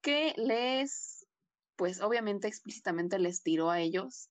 [0.00, 1.26] que les,
[1.76, 4.30] pues obviamente explícitamente les tiró a ellos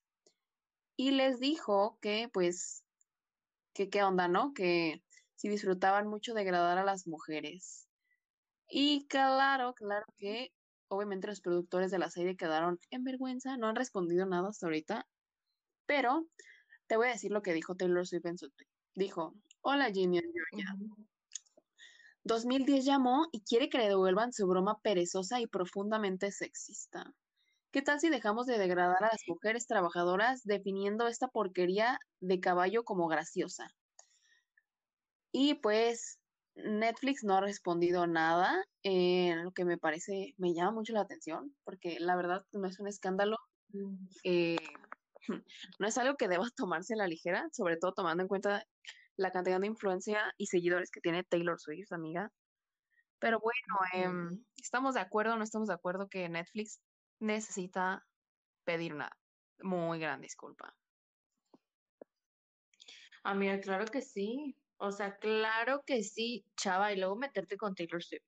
[0.96, 2.84] y les dijo que, pues,
[3.74, 4.54] que qué onda, ¿no?
[4.54, 5.04] Que
[5.36, 7.88] si disfrutaban mucho de agradar a las mujeres.
[8.68, 10.55] Y claro, claro que
[10.88, 15.08] obviamente los productores de la serie quedaron en vergüenza, no han respondido nada hasta ahorita,
[15.86, 16.28] pero
[16.88, 18.68] te voy a decir lo que dijo Taylor Swift en su tweet.
[18.96, 20.22] Dijo, hola Jimmy
[22.24, 27.14] 2010 llamó y quiere que le devuelvan su broma perezosa y profundamente sexista.
[27.72, 32.84] ¿Qué tal si dejamos de degradar a las mujeres trabajadoras definiendo esta porquería de caballo
[32.84, 33.70] como graciosa?
[35.32, 36.18] Y pues
[36.56, 41.54] Netflix no ha respondido nada, eh, lo que me parece, me llama mucho la atención,
[41.64, 43.38] porque la verdad no es un escándalo,
[44.24, 44.56] eh,
[45.80, 48.64] no es algo que deba tomarse a la ligera, sobre todo tomando en cuenta
[49.18, 52.32] la cantidad de influencia y seguidores que tiene Taylor Swift, amiga.
[53.20, 56.80] Pero bueno, em, estamos de acuerdo o no estamos de acuerdo que Netflix
[57.20, 58.06] necesita
[58.66, 59.10] pedir una
[59.60, 60.76] muy gran disculpa.
[63.24, 64.56] Amiga, claro que sí.
[64.78, 68.26] O sea, claro que sí, chava, y luego meterte con Taylor Swift.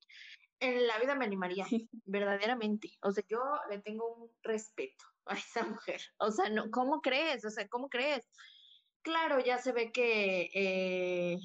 [0.59, 1.65] En la vida me animaría,
[2.05, 2.91] verdaderamente.
[3.01, 3.39] O sea, yo
[3.69, 6.01] le tengo un respeto a esa mujer.
[6.19, 7.45] O sea, no, ¿cómo crees?
[7.45, 8.27] O sea, ¿cómo crees?
[9.01, 11.37] Claro, ya se ve que eh,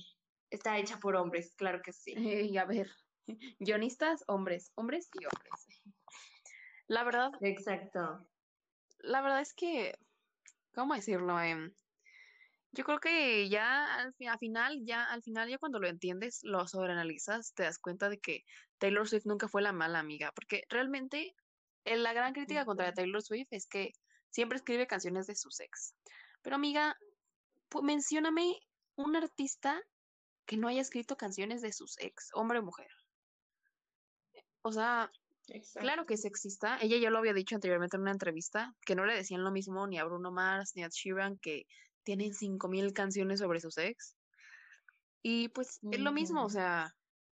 [0.50, 2.12] está hecha por hombres, claro que sí.
[2.16, 2.90] y a ver,
[3.60, 5.68] guionistas, hombres, hombres y hombres.
[6.86, 7.30] La verdad.
[7.40, 8.26] Exacto.
[8.98, 9.98] La verdad es que,
[10.74, 11.40] ¿cómo decirlo?
[11.40, 11.72] Eh,
[12.72, 17.52] yo creo que ya al, final, ya al final, ya cuando lo entiendes, lo sobreanalizas,
[17.54, 18.44] te das cuenta de que
[18.78, 21.34] Taylor Swift nunca fue la mala amiga, porque realmente
[21.84, 23.92] eh, la gran crítica contra Taylor Swift es que
[24.30, 25.94] siempre escribe canciones de su ex.
[26.40, 26.96] Pero amiga,
[27.82, 28.58] mencióname
[28.96, 29.80] un artista
[30.46, 32.88] que no haya escrito canciones de sus ex, hombre o mujer.
[34.62, 35.10] O sea,
[35.74, 36.78] claro que es sexista.
[36.80, 39.86] Ella ya lo había dicho anteriormente en una entrevista, que no le decían lo mismo
[39.86, 41.66] ni a Bruno Mars ni a Sheeran, que
[42.04, 44.16] tienen 5000 canciones sobre sus ex.
[45.22, 46.94] Y pues es lo mismo, o sea,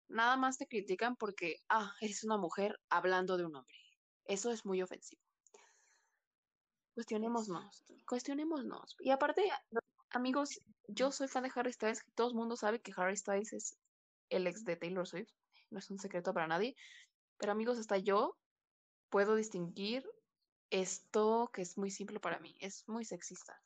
[0.08, 3.76] nada más te critican porque, ah, eres una mujer hablando de un hombre.
[4.24, 5.20] Eso es muy ofensivo.
[6.94, 8.96] Cuestionémonos, cuestionémonos.
[9.00, 9.50] Y aparte,
[10.10, 13.76] amigos, yo soy fan de Harry Styles, todo el mundo sabe que Harry Styles es
[14.28, 15.30] el ex de Taylor Swift.
[15.70, 16.76] No es un secreto para nadie.
[17.38, 18.36] Pero amigos, hasta yo
[19.08, 20.04] puedo distinguir
[20.70, 22.54] esto que es muy simple para mí.
[22.60, 23.60] Es muy sexista.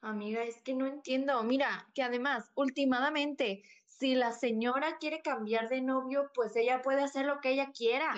[0.00, 1.42] Amiga, es que no entiendo.
[1.42, 7.26] Mira, que además, últimamente, si la señora quiere cambiar de novio, pues ella puede hacer
[7.26, 8.14] lo que ella quiera.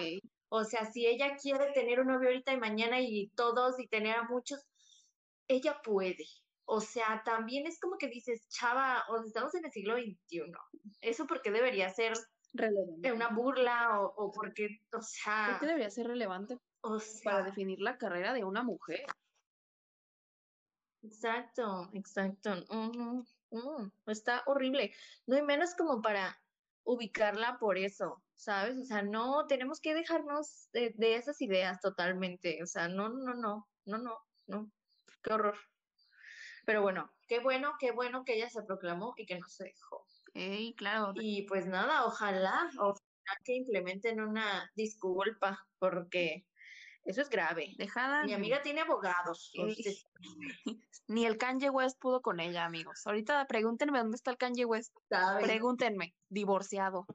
[0.51, 4.16] O sea, si ella quiere tener un novio ahorita y mañana y todos y tener
[4.16, 4.61] a muchos,
[5.49, 6.26] ella puede.
[6.64, 10.53] O sea, también es como que dices, chava, o estamos en el siglo XXI.
[11.01, 12.12] Eso porque debería ser
[12.53, 13.12] relevante.
[13.12, 15.49] una burla o, o porque, o sea...
[15.51, 19.05] ¿Por qué debería ser relevante o para definir la carrera de una mujer?
[21.03, 22.66] Exacto, exacto.
[24.07, 24.92] está horrible.
[25.26, 26.38] No hay menos como para
[26.84, 28.76] ubicarla por eso, ¿sabes?
[28.78, 32.62] O sea, no, tenemos que dejarnos de, esas ideas totalmente.
[32.62, 34.70] O sea, no, no, no, no, no, no.
[35.22, 35.57] Qué horror.
[36.66, 40.07] Pero bueno, qué bueno, qué bueno que ella se proclamó y que no se dejó.
[40.34, 41.12] Ey, claro.
[41.16, 43.01] Y pues nada, ojalá, ojalá
[43.44, 46.46] que implementen una disculpa, porque
[47.05, 47.74] eso es grave.
[47.78, 48.24] Dejada.
[48.24, 49.53] Mi amiga tiene abogados.
[51.09, 53.07] Ni el Kanye West pudo con ella, amigos.
[53.07, 54.94] Ahorita pregúntenme dónde está el Kanye West.
[55.40, 56.14] Pregúntenme.
[56.28, 57.07] Divorciado.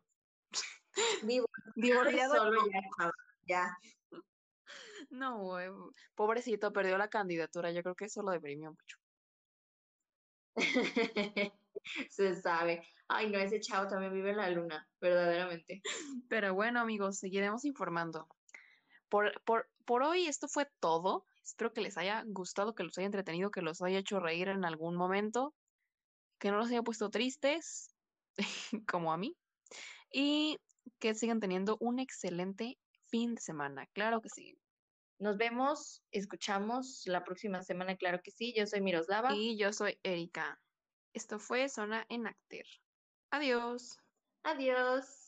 [1.76, 2.36] Divorciado.
[2.36, 3.12] Solo ya,
[3.46, 3.78] ya.
[5.10, 5.58] No,
[6.16, 7.72] pobrecito, perdió la candidatura.
[7.72, 8.98] Yo creo que eso lo deprimió mucho.
[12.10, 12.82] Se sabe.
[13.08, 15.82] Ay, no, ese chavo también vive en la luna, verdaderamente.
[16.28, 18.28] Pero bueno, amigos, seguiremos informando.
[19.10, 21.26] Por, por, por hoy esto fue todo.
[21.44, 24.66] Espero que les haya gustado, que los haya entretenido, que los haya hecho reír en
[24.66, 25.54] algún momento,
[26.40, 27.96] que no los haya puesto tristes,
[28.88, 29.36] como a mí,
[30.12, 30.58] y
[31.00, 32.78] que sigan teniendo un excelente
[33.08, 33.88] fin de semana.
[33.94, 34.58] Claro que sí.
[35.18, 38.54] Nos vemos, escuchamos la próxima semana, claro que sí.
[38.56, 39.34] Yo soy Miroslava.
[39.34, 40.60] Y yo soy Erika.
[41.14, 42.66] Esto fue Zona en Acter.
[43.32, 43.98] Adiós.
[44.44, 45.25] Adiós.